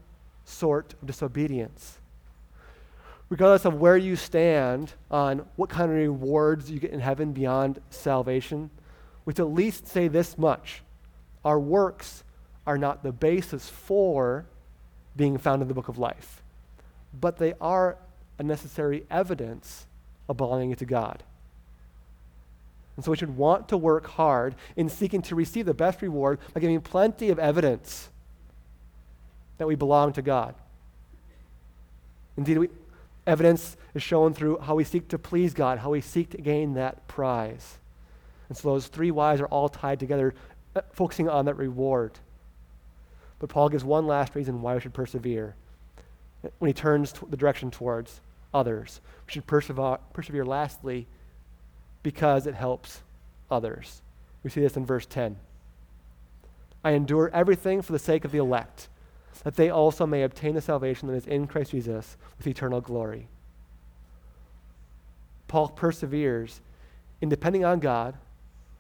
sort 0.45 0.95
of 0.95 1.07
disobedience. 1.07 1.99
Regardless 3.29 3.67
of 3.67 3.75
where 3.75 3.99
you 3.99 4.17
stand 4.17 4.95
on 5.11 5.47
what 5.57 5.69
kind 5.69 5.91
of 5.91 5.97
rewards 5.97 6.71
you 6.71 6.81
get 6.81 6.91
in 6.91 7.01
heaven 7.01 7.33
beyond 7.33 7.81
salvation, 7.91 8.71
we 9.27 9.33
at 9.33 9.41
least 9.41 9.87
say 9.87 10.09
this 10.09 10.39
much. 10.39 10.83
Our 11.45 11.61
works 11.61 12.25
are 12.67 12.79
not 12.79 13.03
the 13.03 13.13
basis 13.13 13.69
for 13.69 14.47
being 15.17 15.37
found 15.37 15.61
in 15.61 15.69
the 15.69 15.75
book 15.75 15.89
of 15.89 15.99
life, 15.99 16.43
but 17.13 17.37
they 17.37 17.53
are 17.61 17.99
a 18.39 18.43
necessary 18.43 19.05
evidence 19.11 19.87
of 20.31 20.39
belonging 20.39 20.75
to 20.77 20.87
God. 20.87 21.25
And 22.97 23.05
so 23.05 23.11
we 23.11 23.17
should 23.17 23.37
want 23.37 23.69
to 23.69 23.77
work 23.77 24.07
hard 24.07 24.55
in 24.77 24.89
seeking 24.89 25.23
to 25.23 25.35
receive 25.35 25.67
the 25.67 25.75
best 25.75 26.01
reward 26.01 26.39
by 26.53 26.61
giving 26.61 26.81
plenty 26.81 27.31
of 27.31 27.39
evidence 27.39 28.09
that 29.59 29.67
we 29.67 29.75
belong 29.75 30.13
to 30.13 30.23
God. 30.23 30.55
Indeed, 32.37 32.59
we, 32.59 32.69
evidence 33.27 33.77
is 33.95 34.03
shown 34.03 34.35
through 34.35 34.59
how 34.59 34.75
we 34.75 34.85
seek 34.85 35.09
to 35.09 35.19
please 35.19 35.55
God, 35.55 35.79
how 35.79 35.91
we 35.91 36.01
seek 36.01 36.31
to 36.31 36.39
gain 36.39 36.75
that 36.75 37.07
prize. 37.09 37.79
And 38.49 38.57
so 38.57 38.69
those 38.69 38.87
three 38.87 39.11
whys 39.11 39.41
are 39.41 39.47
all 39.47 39.69
tied 39.69 39.99
together, 40.01 40.35
uh, 40.77 40.83
focusing 40.93 41.29
on 41.29 41.47
that 41.47 41.55
reward. 41.55 42.13
But 43.39 43.51
Paul 43.51 43.69
gives 43.69 43.85
one 43.85 44.07
last 44.07 44.35
reason 44.35 44.63
why 44.63 44.75
we 44.75 44.81
should 44.81 44.95
persevere. 44.95 45.55
When 46.59 46.69
he 46.69 46.75
turns 46.75 47.13
the 47.13 47.37
direction 47.37 47.71
towards 47.71 48.21
others, 48.53 49.01
we 49.27 49.33
should 49.33 49.47
persevere 49.47 50.45
lastly 50.45 51.07
because 52.05 52.47
it 52.47 52.55
helps 52.55 53.01
others. 53.51 54.03
We 54.45 54.51
see 54.51 54.61
this 54.61 54.77
in 54.77 54.87
verse 54.87 55.07
10. 55.07 55.37
I 56.85 56.93
endure 56.93 57.31
everything 57.33 57.83
for 57.83 57.93
the 57.93 57.99
sake 57.99 58.25
of 58.25 58.31
the 58.31 58.39
elect, 58.39 58.89
that 59.43 59.57
they 59.57 59.71
also 59.71 60.07
may 60.07 60.23
obtain 60.23 60.55
the 60.55 60.61
salvation 60.61 61.09
that 61.09 61.15
is 61.15 61.27
in 61.27 61.49
Christ 61.49 61.73
Jesus 61.73 62.17
with 62.39 62.47
eternal 62.47 62.81
glory. 62.81 63.27
Paul 65.49 65.69
perseveres 65.69 66.61
in 67.21 67.29
depending 67.29 67.65
on 67.65 67.81
God, 67.81 68.15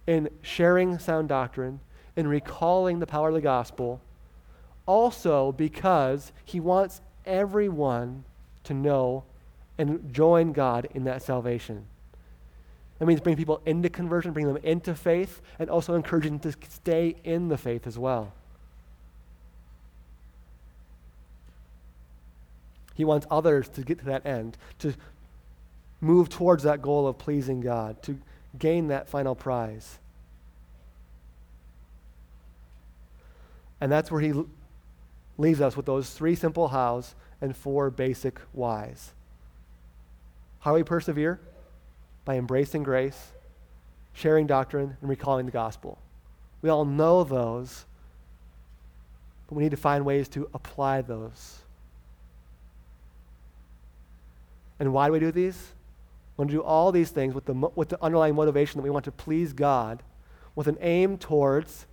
in 0.06 0.28
sharing 0.42 0.98
sound 0.98 1.28
doctrine, 1.28 1.80
in 2.14 2.28
recalling 2.28 2.98
the 2.98 3.06
power 3.06 3.28
of 3.28 3.34
the 3.34 3.40
gospel, 3.40 4.00
also 4.86 5.50
because 5.52 6.30
he 6.44 6.60
wants 6.60 7.00
everyone 7.24 8.24
to 8.64 8.74
know 8.74 9.24
and 9.78 10.12
join 10.12 10.52
God 10.52 10.88
in 10.92 11.04
that 11.04 11.22
salvation. 11.22 11.86
That 12.98 13.06
means 13.06 13.20
bring 13.20 13.36
people 13.36 13.60
into 13.66 13.88
conversion, 13.88 14.32
bring 14.32 14.46
them 14.46 14.58
into 14.62 14.94
faith, 14.94 15.42
and 15.58 15.68
also 15.68 15.94
encouraging 15.94 16.38
them 16.38 16.52
to 16.52 16.58
stay 16.70 17.16
in 17.24 17.48
the 17.48 17.58
faith 17.58 17.86
as 17.86 17.98
well. 17.98 18.32
He 22.94 23.04
wants 23.04 23.26
others 23.30 23.68
to 23.70 23.82
get 23.82 23.98
to 23.98 24.04
that 24.04 24.24
end, 24.24 24.56
to 24.78 24.94
move 26.00 26.28
towards 26.28 26.62
that 26.62 26.80
goal 26.80 27.08
of 27.08 27.18
pleasing 27.18 27.60
God, 27.60 28.00
to 28.04 28.18
gain 28.58 28.88
that 28.88 29.08
final 29.08 29.34
prize. 29.34 29.98
And 33.80 33.90
that's 33.90 34.10
where 34.10 34.20
he 34.20 34.32
leaves 35.36 35.60
us 35.60 35.76
with 35.76 35.86
those 35.86 36.10
three 36.10 36.36
simple 36.36 36.68
hows 36.68 37.16
and 37.40 37.56
four 37.56 37.90
basic 37.90 38.38
whys. 38.52 39.12
How 40.60 40.70
do 40.70 40.76
we 40.76 40.84
persevere? 40.84 41.40
By 42.24 42.36
embracing 42.36 42.82
grace, 42.82 43.32
sharing 44.12 44.46
doctrine, 44.46 44.96
and 45.00 45.10
recalling 45.10 45.46
the 45.46 45.52
gospel. 45.52 45.98
We 46.62 46.70
all 46.70 46.84
know 46.84 47.24
those, 47.24 47.84
but 49.48 49.56
we 49.56 49.62
need 49.62 49.72
to 49.72 49.76
find 49.76 50.04
ways 50.04 50.28
to 50.30 50.48
apply 50.54 51.02
those. 51.02 51.58
And 54.80 54.92
why 54.92 55.06
do 55.06 55.12
we 55.12 55.18
do 55.18 55.30
these? 55.30 55.72
We 56.36 56.42
want 56.42 56.50
to 56.50 56.56
do 56.56 56.62
all 56.62 56.90
these 56.90 57.10
things 57.10 57.34
with 57.34 57.44
the, 57.44 57.52
with 57.52 57.90
the 57.90 58.02
underlying 58.02 58.34
motivation 58.34 58.78
that 58.78 58.82
we 58.82 58.90
want 58.90 59.04
to 59.04 59.12
please 59.12 59.52
God, 59.52 60.02
with 60.54 60.66
an 60.66 60.78
aim 60.80 61.18
towards 61.18 61.86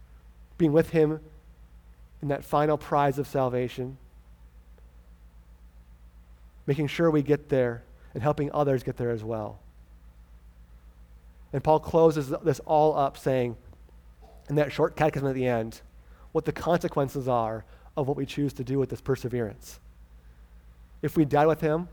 being 0.57 0.73
with 0.73 0.91
Him 0.91 1.19
in 2.21 2.27
that 2.29 2.43
final 2.43 2.77
prize 2.77 3.17
of 3.19 3.27
salvation, 3.27 3.97
making 6.65 6.87
sure 6.87 7.11
we 7.11 7.21
get 7.21 7.49
there 7.49 7.83
and 8.13 8.21
helping 8.21 8.51
others 8.51 8.83
get 8.83 8.97
there 8.97 9.09
as 9.11 9.23
well. 9.23 9.59
And 11.53 11.63
Paul 11.63 11.79
closes 11.79 12.33
this 12.43 12.59
all 12.61 12.97
up 12.97 13.17
saying, 13.17 13.57
in 14.49 14.55
that 14.55 14.71
short 14.71 14.95
catechism 14.95 15.27
at 15.27 15.35
the 15.35 15.47
end, 15.47 15.81
what 16.31 16.45
the 16.45 16.51
consequences 16.51 17.27
are 17.27 17.65
of 17.97 18.07
what 18.07 18.17
we 18.17 18.25
choose 18.25 18.53
to 18.53 18.63
do 18.63 18.79
with 18.79 18.89
this 18.89 19.01
perseverance. 19.01 19.79
If 21.01 21.17
we 21.17 21.25
die 21.25 21.45
with 21.45 21.61
him, 21.61 21.89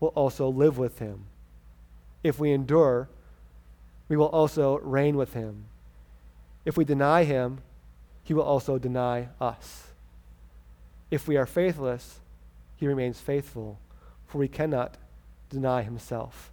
we'll 0.00 0.10
also 0.10 0.48
live 0.48 0.76
with 0.76 0.98
him. 0.98 1.26
If 2.22 2.38
we 2.38 2.52
endure, 2.52 3.08
we 4.08 4.16
will 4.16 4.26
also 4.26 4.78
reign 4.80 5.16
with 5.16 5.32
him. 5.32 5.66
If 6.64 6.76
we 6.76 6.84
deny 6.84 7.24
him, 7.24 7.60
he 8.22 8.34
will 8.34 8.42
also 8.42 8.78
deny 8.78 9.28
us. 9.40 9.88
If 11.10 11.26
we 11.26 11.36
are 11.36 11.46
faithless, 11.46 12.20
he 12.76 12.86
remains 12.86 13.20
faithful, 13.20 13.78
for 14.26 14.42
he 14.42 14.48
cannot 14.48 14.96
deny 15.48 15.82
himself. 15.82 16.50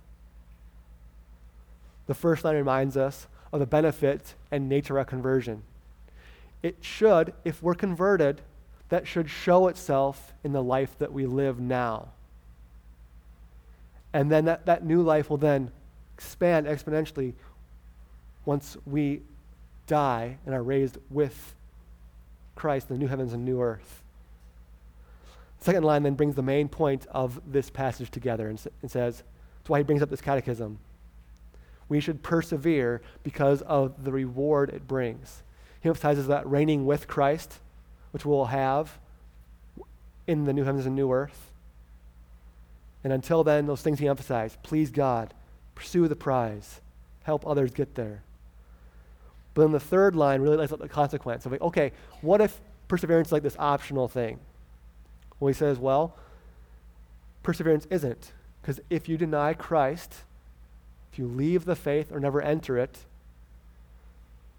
The 2.07 2.15
first 2.15 2.43
line 2.43 2.55
reminds 2.55 2.97
us 2.97 3.27
of 3.51 3.59
the 3.59 3.65
benefit 3.65 4.33
and 4.51 4.67
nature 4.67 4.97
of 4.97 5.07
conversion. 5.07 5.63
It 6.63 6.77
should, 6.81 7.33
if 7.45 7.61
we're 7.61 7.75
converted, 7.75 8.41
that 8.89 9.07
should 9.07 9.29
show 9.29 9.67
itself 9.67 10.33
in 10.43 10.53
the 10.53 10.63
life 10.63 10.97
that 10.99 11.11
we 11.11 11.25
live 11.25 11.59
now. 11.59 12.09
And 14.13 14.31
then 14.31 14.45
that, 14.45 14.65
that 14.65 14.83
new 14.83 15.01
life 15.01 15.29
will 15.29 15.37
then 15.37 15.71
expand 16.15 16.65
exponentially 16.65 17.33
once 18.45 18.77
we 18.85 19.21
die 19.85 20.37
and 20.45 20.55
are 20.55 20.63
raised 20.63 20.97
with 21.09 21.53
Christ 22.55 22.89
in 22.89 22.95
the 22.95 22.99
new 22.99 23.07
heavens 23.07 23.33
and 23.33 23.45
new 23.45 23.61
earth. 23.61 24.01
The 25.59 25.65
second 25.65 25.83
line 25.83 26.03
then 26.03 26.15
brings 26.15 26.35
the 26.35 26.41
main 26.41 26.69
point 26.69 27.05
of 27.11 27.41
this 27.45 27.69
passage 27.69 28.09
together 28.09 28.47
and, 28.47 28.61
and 28.81 28.89
says, 28.89 29.23
that's 29.59 29.69
why 29.69 29.79
he 29.79 29.83
brings 29.83 30.01
up 30.01 30.09
this 30.09 30.21
catechism. 30.21 30.79
We 31.89 31.99
should 31.99 32.23
persevere 32.23 33.01
because 33.23 33.61
of 33.63 34.03
the 34.03 34.11
reward 34.11 34.69
it 34.69 34.87
brings. 34.87 35.43
He 35.79 35.89
emphasizes 35.89 36.27
that 36.27 36.47
reigning 36.47 36.85
with 36.85 37.07
Christ, 37.07 37.59
which 38.11 38.25
we'll 38.25 38.45
have 38.45 38.97
in 40.25 40.45
the 40.45 40.53
new 40.53 40.63
heavens 40.63 40.85
and 40.85 40.95
new 40.95 41.11
earth. 41.11 41.51
And 43.03 43.13
until 43.13 43.43
then, 43.43 43.67
those 43.67 43.81
things 43.81 43.99
he 43.99 44.07
emphasized 44.07 44.61
please 44.63 44.89
God, 44.89 45.33
pursue 45.75 46.07
the 46.07 46.15
prize, 46.15 46.81
help 47.23 47.47
others 47.47 47.71
get 47.71 47.95
there. 47.95 48.23
But 49.53 49.63
then 49.63 49.71
the 49.71 49.79
third 49.79 50.15
line 50.15 50.41
really 50.41 50.57
lays 50.57 50.71
out 50.71 50.79
the 50.79 50.89
consequence 50.89 51.45
of 51.45 51.51
like, 51.51 51.61
okay, 51.61 51.91
what 52.21 52.41
if 52.41 52.59
perseverance 52.87 53.29
is 53.29 53.31
like 53.31 53.43
this 53.43 53.55
optional 53.57 54.07
thing? 54.07 54.39
Well, 55.39 55.47
he 55.47 55.53
says, 55.53 55.79
well, 55.79 56.15
perseverance 57.43 57.87
isn't. 57.89 58.33
Because 58.61 58.81
if 58.89 59.07
you 59.07 59.17
deny 59.17 59.53
Christ, 59.53 60.23
if 61.17 61.19
you 61.19 61.27
leave 61.27 61.65
the 61.65 61.75
faith 61.75 62.11
or 62.11 62.19
never 62.19 62.39
enter 62.39 62.77
it, 62.77 62.99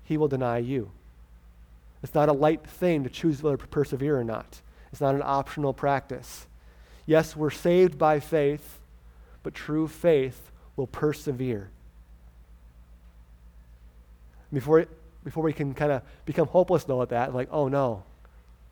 he 0.02 0.16
will 0.16 0.26
deny 0.26 0.58
you. 0.58 0.90
It's 2.02 2.16
not 2.16 2.28
a 2.28 2.32
light 2.32 2.66
thing 2.66 3.04
to 3.04 3.10
choose 3.10 3.40
whether 3.40 3.56
to 3.56 3.66
persevere 3.68 4.18
or 4.18 4.24
not. 4.24 4.60
It's 4.90 5.00
not 5.00 5.14
an 5.14 5.22
optional 5.24 5.72
practice. 5.72 6.48
Yes, 7.06 7.36
we're 7.36 7.50
saved 7.50 7.96
by 7.96 8.18
faith, 8.18 8.80
but 9.44 9.54
true 9.54 9.86
faith 9.86 10.50
will 10.74 10.88
persevere 10.88 11.70
before, 14.52 14.86
before 15.22 15.44
we 15.44 15.52
can 15.52 15.74
kind 15.74 15.92
of 15.92 16.02
become 16.26 16.48
hopeless 16.48 16.82
though 16.82 17.02
at 17.02 17.10
that, 17.10 17.32
like, 17.32 17.48
oh 17.52 17.68
no, 17.68 18.02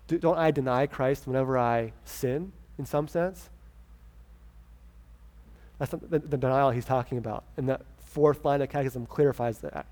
Do, 0.08 0.18
don't 0.18 0.38
I 0.38 0.50
deny 0.50 0.88
Christ 0.88 1.28
whenever 1.28 1.56
I 1.56 1.92
sin 2.04 2.50
in 2.78 2.84
some 2.84 3.06
sense? 3.06 3.48
That's 5.78 5.90
the, 5.90 6.18
the, 6.18 6.36
denial 6.36 6.70
he's 6.70 6.84
talking 6.84 7.18
about. 7.18 7.44
And 7.56 7.68
that 7.68 7.82
fourth 7.98 8.44
line 8.44 8.62
of 8.62 8.68
catechism 8.70 9.06
clarifies 9.06 9.58
that. 9.58 9.86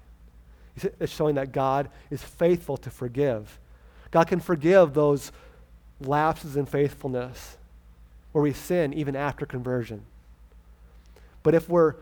It's 0.99 1.13
showing 1.13 1.37
that 1.37 1.53
God 1.53 1.89
is 2.11 2.23
faithful 2.23 2.77
to 2.79 2.91
forgive. 2.91 3.59
God 4.11 4.27
can 4.27 4.41
forgive 4.41 4.95
those 4.95 5.31
lapses 6.01 6.57
in 6.57 6.67
faithfulness 6.67 7.57
where 8.33 8.43
we 8.43 8.53
sin 8.53 8.93
even 8.93 9.15
after 9.15 9.47
conversion. 9.47 10.03
But 11.43 11.55
if 11.55 11.69
we're 11.69 11.95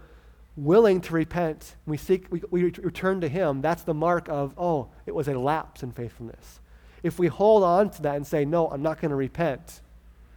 willing 0.57 1.01
to 1.03 1.13
repent, 1.13 1.75
we 1.87 1.97
seek, 1.97 2.31
we, 2.31 2.43
we 2.51 2.65
return 2.65 3.21
to 3.21 3.29
Him, 3.29 3.61
that's 3.61 3.83
the 3.83 3.95
mark 3.95 4.29
of, 4.29 4.55
oh, 4.57 4.89
it 5.07 5.15
was 5.15 5.29
a 5.29 5.39
lapse 5.39 5.83
in 5.83 5.93
faithfulness. 5.93 6.61
If 7.03 7.19
we 7.19 7.27
hold 7.27 7.65
on 7.65 7.91
to 7.91 8.03
that 8.03 8.17
and 8.17 8.27
say, 8.27 8.45
no, 8.45 8.69
I'm 8.69 8.83
not 8.83 9.01
going 9.01 9.11
to 9.11 9.17
repent, 9.17 9.81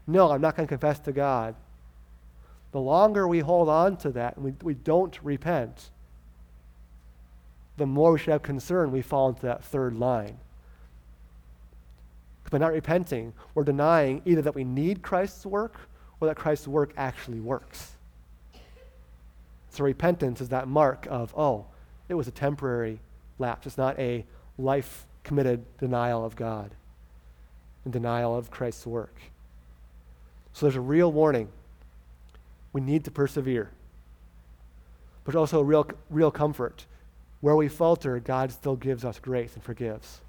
no, 0.07 0.31
I'm 0.31 0.41
not 0.41 0.55
going 0.55 0.67
to 0.67 0.71
confess 0.71 0.99
to 0.99 1.11
God, 1.11 1.55
the 2.75 2.81
longer 2.81 3.25
we 3.25 3.39
hold 3.39 3.69
on 3.69 3.95
to 3.95 4.11
that 4.11 4.35
and 4.35 4.43
we, 4.43 4.53
we 4.61 4.73
don't 4.73 5.17
repent, 5.23 5.91
the 7.77 7.85
more 7.85 8.11
we 8.11 8.19
should 8.19 8.33
have 8.33 8.43
concern 8.43 8.91
we 8.91 9.01
fall 9.01 9.29
into 9.29 9.43
that 9.43 9.63
third 9.63 9.95
line. 9.95 10.37
By 12.51 12.57
not 12.57 12.73
repenting, 12.73 13.31
we're 13.53 13.63
denying 13.63 14.21
either 14.25 14.41
that 14.41 14.55
we 14.55 14.65
need 14.65 15.01
Christ's 15.01 15.45
work 15.45 15.87
or 16.19 16.27
that 16.27 16.35
Christ's 16.35 16.67
work 16.67 16.93
actually 16.97 17.39
works. 17.39 17.93
So 19.69 19.85
repentance 19.85 20.41
is 20.41 20.49
that 20.49 20.67
mark 20.67 21.07
of, 21.09 21.33
oh, 21.37 21.67
it 22.09 22.15
was 22.15 22.27
a 22.27 22.31
temporary 22.31 22.99
lapse. 23.39 23.67
It's 23.67 23.77
not 23.77 23.97
a 23.97 24.25
life 24.57 25.07
committed 25.23 25.63
denial 25.77 26.25
of 26.25 26.35
God 26.35 26.71
and 27.85 27.93
denial 27.93 28.37
of 28.37 28.51
Christ's 28.51 28.85
work. 28.85 29.15
So 30.51 30.65
there's 30.65 30.75
a 30.75 30.81
real 30.81 31.09
warning. 31.09 31.47
We 32.75 32.81
need 32.81 33.05
to 33.05 33.11
persevere. 33.11 33.71
But 35.23 35.33
also 35.33 35.61
real, 35.61 35.87
real 36.09 36.29
comfort. 36.29 36.85
Where 37.39 37.55
we 37.55 37.69
falter, 37.69 38.19
God 38.19 38.51
still 38.51 38.75
gives 38.75 39.05
us 39.05 39.17
grace 39.17 39.53
and 39.53 39.63
forgives. 39.63 40.19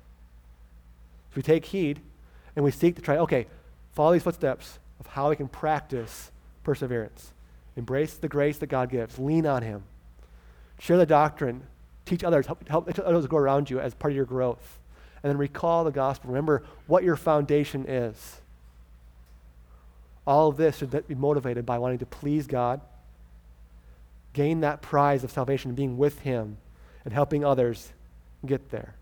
If 1.29 1.35
we 1.35 1.43
take 1.43 1.65
heed 1.65 1.99
and 2.55 2.65
we 2.65 2.71
seek 2.71 2.95
to 2.95 3.03
try, 3.03 3.17
okay, 3.17 3.49
follow 3.95 4.13
these 4.13 4.23
footsteps 4.23 4.79
of 5.01 5.09
how 5.09 5.31
we 5.31 5.35
can 5.35 5.49
practice 5.49 6.31
perseverance. 6.63 7.33
Embrace 7.75 8.15
the 8.15 8.29
grace 8.29 8.59
that 8.59 8.69
God 8.69 8.91
gives. 8.91 9.19
Lean 9.19 9.45
on 9.45 9.63
Him. 9.63 9.83
Share 10.79 10.99
the 10.99 11.05
doctrine. 11.05 11.65
Teach 12.05 12.23
others. 12.23 12.47
Help, 12.47 12.69
help 12.69 12.89
others 13.01 13.27
go 13.27 13.39
around 13.39 13.71
you 13.71 13.81
as 13.81 13.93
part 13.93 14.13
of 14.13 14.17
your 14.17 14.25
growth. 14.25 14.79
And 15.25 15.31
then 15.31 15.37
recall 15.37 15.83
the 15.83 15.91
gospel. 15.91 16.31
Remember 16.31 16.63
what 16.87 17.03
your 17.03 17.17
foundation 17.17 17.87
is. 17.89 18.41
All 20.27 20.49
of 20.49 20.57
this 20.57 20.79
should 20.79 21.07
be 21.07 21.15
motivated 21.15 21.65
by 21.65 21.79
wanting 21.79 21.99
to 21.99 22.07
please 22.07 22.47
God, 22.47 22.81
gain 24.33 24.61
that 24.61 24.83
prize 24.83 25.23
of 25.23 25.31
salvation, 25.31 25.75
being 25.75 25.97
with 25.97 26.21
Him, 26.21 26.59
and 27.05 27.15
helping 27.15 27.45
others 27.45 27.93
get 28.45 28.71
there. 28.71 28.95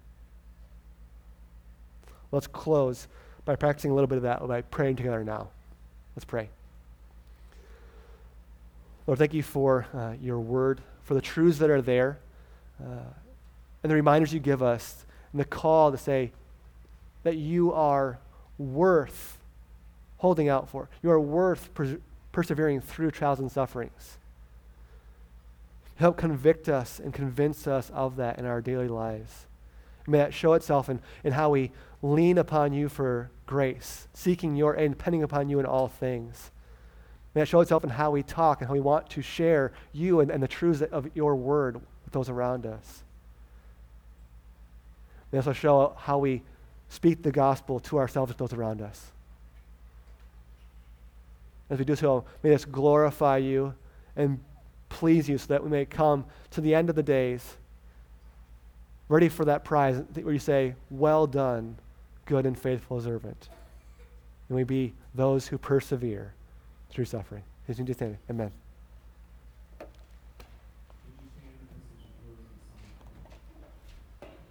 Let's 2.30 2.46
close 2.46 3.06
by 3.44 3.56
practicing 3.56 3.90
a 3.90 3.94
little 3.94 4.08
bit 4.08 4.16
of 4.16 4.22
that 4.22 4.46
by 4.46 4.62
praying 4.62 4.96
together 4.96 5.24
now. 5.24 5.48
Let's 6.14 6.24
pray. 6.24 6.48
Lord, 9.06 9.18
thank 9.18 9.34
you 9.34 9.42
for 9.42 9.86
uh, 9.94 10.14
your 10.20 10.40
word, 10.40 10.80
for 11.04 11.14
the 11.14 11.20
truths 11.20 11.58
that 11.58 11.70
are 11.70 11.82
there, 11.82 12.18
uh, 12.80 13.12
and 13.82 13.90
the 13.90 13.94
reminders 13.94 14.32
you 14.32 14.40
give 14.40 14.62
us, 14.62 15.04
and 15.32 15.40
the 15.40 15.44
call 15.44 15.90
to 15.90 15.98
say 15.98 16.32
that 17.22 17.36
you 17.36 17.72
are 17.72 18.18
worth 18.58 19.38
holding 20.24 20.48
out 20.48 20.70
for. 20.70 20.88
You 21.02 21.10
are 21.10 21.20
worth 21.20 21.74
pers- 21.74 21.98
persevering 22.32 22.80
through 22.80 23.10
trials 23.10 23.40
and 23.40 23.52
sufferings. 23.52 24.16
Help 25.96 26.16
convict 26.16 26.66
us 26.66 26.98
and 26.98 27.12
convince 27.12 27.66
us 27.66 27.90
of 27.90 28.16
that 28.16 28.38
in 28.38 28.46
our 28.46 28.62
daily 28.62 28.88
lives. 28.88 29.44
May 30.06 30.16
that 30.16 30.32
show 30.32 30.54
itself 30.54 30.88
in, 30.88 31.00
in 31.24 31.32
how 31.32 31.50
we 31.50 31.72
lean 32.00 32.38
upon 32.38 32.72
you 32.72 32.88
for 32.88 33.30
grace, 33.44 34.08
seeking 34.14 34.56
your 34.56 34.72
and 34.72 34.96
depending 34.96 35.22
upon 35.22 35.50
you 35.50 35.60
in 35.60 35.66
all 35.66 35.88
things. 35.88 36.50
May 37.34 37.42
it 37.42 37.48
show 37.48 37.60
itself 37.60 37.84
in 37.84 37.90
how 37.90 38.10
we 38.10 38.22
talk 38.22 38.62
and 38.62 38.68
how 38.68 38.72
we 38.72 38.80
want 38.80 39.10
to 39.10 39.20
share 39.20 39.72
you 39.92 40.20
and, 40.20 40.30
and 40.30 40.42
the 40.42 40.48
truths 40.48 40.80
of 40.80 41.10
your 41.14 41.36
word 41.36 41.74
with 41.74 42.14
those 42.14 42.30
around 42.30 42.64
us. 42.64 43.02
May 45.30 45.36
also 45.36 45.52
show 45.52 45.94
how 45.98 46.16
we 46.16 46.40
speak 46.88 47.22
the 47.22 47.30
gospel 47.30 47.78
to 47.80 47.98
ourselves 47.98 48.30
and 48.30 48.38
those 48.38 48.54
around 48.54 48.80
us. 48.80 49.10
As 51.70 51.78
we 51.78 51.84
do 51.84 51.96
so, 51.96 52.24
may 52.42 52.50
this 52.50 52.64
glorify 52.64 53.38
you 53.38 53.74
and 54.16 54.38
please 54.88 55.28
you 55.28 55.38
so 55.38 55.46
that 55.48 55.62
we 55.62 55.70
may 55.70 55.84
come 55.84 56.24
to 56.50 56.60
the 56.60 56.74
end 56.74 56.88
of 56.88 56.96
the 56.96 57.02
days 57.02 57.56
ready 59.08 59.28
for 59.28 59.44
that 59.44 59.64
prize 59.64 60.02
where 60.14 60.32
you 60.32 60.38
say, 60.38 60.74
Well 60.90 61.26
done, 61.26 61.76
good 62.26 62.46
and 62.46 62.58
faithful 62.58 63.00
servant. 63.00 63.48
And 64.48 64.56
we 64.56 64.64
be 64.64 64.92
those 65.14 65.46
who 65.46 65.58
persevere 65.58 66.34
through 66.90 67.06
suffering. 67.06 67.42
Amen. 68.30 68.52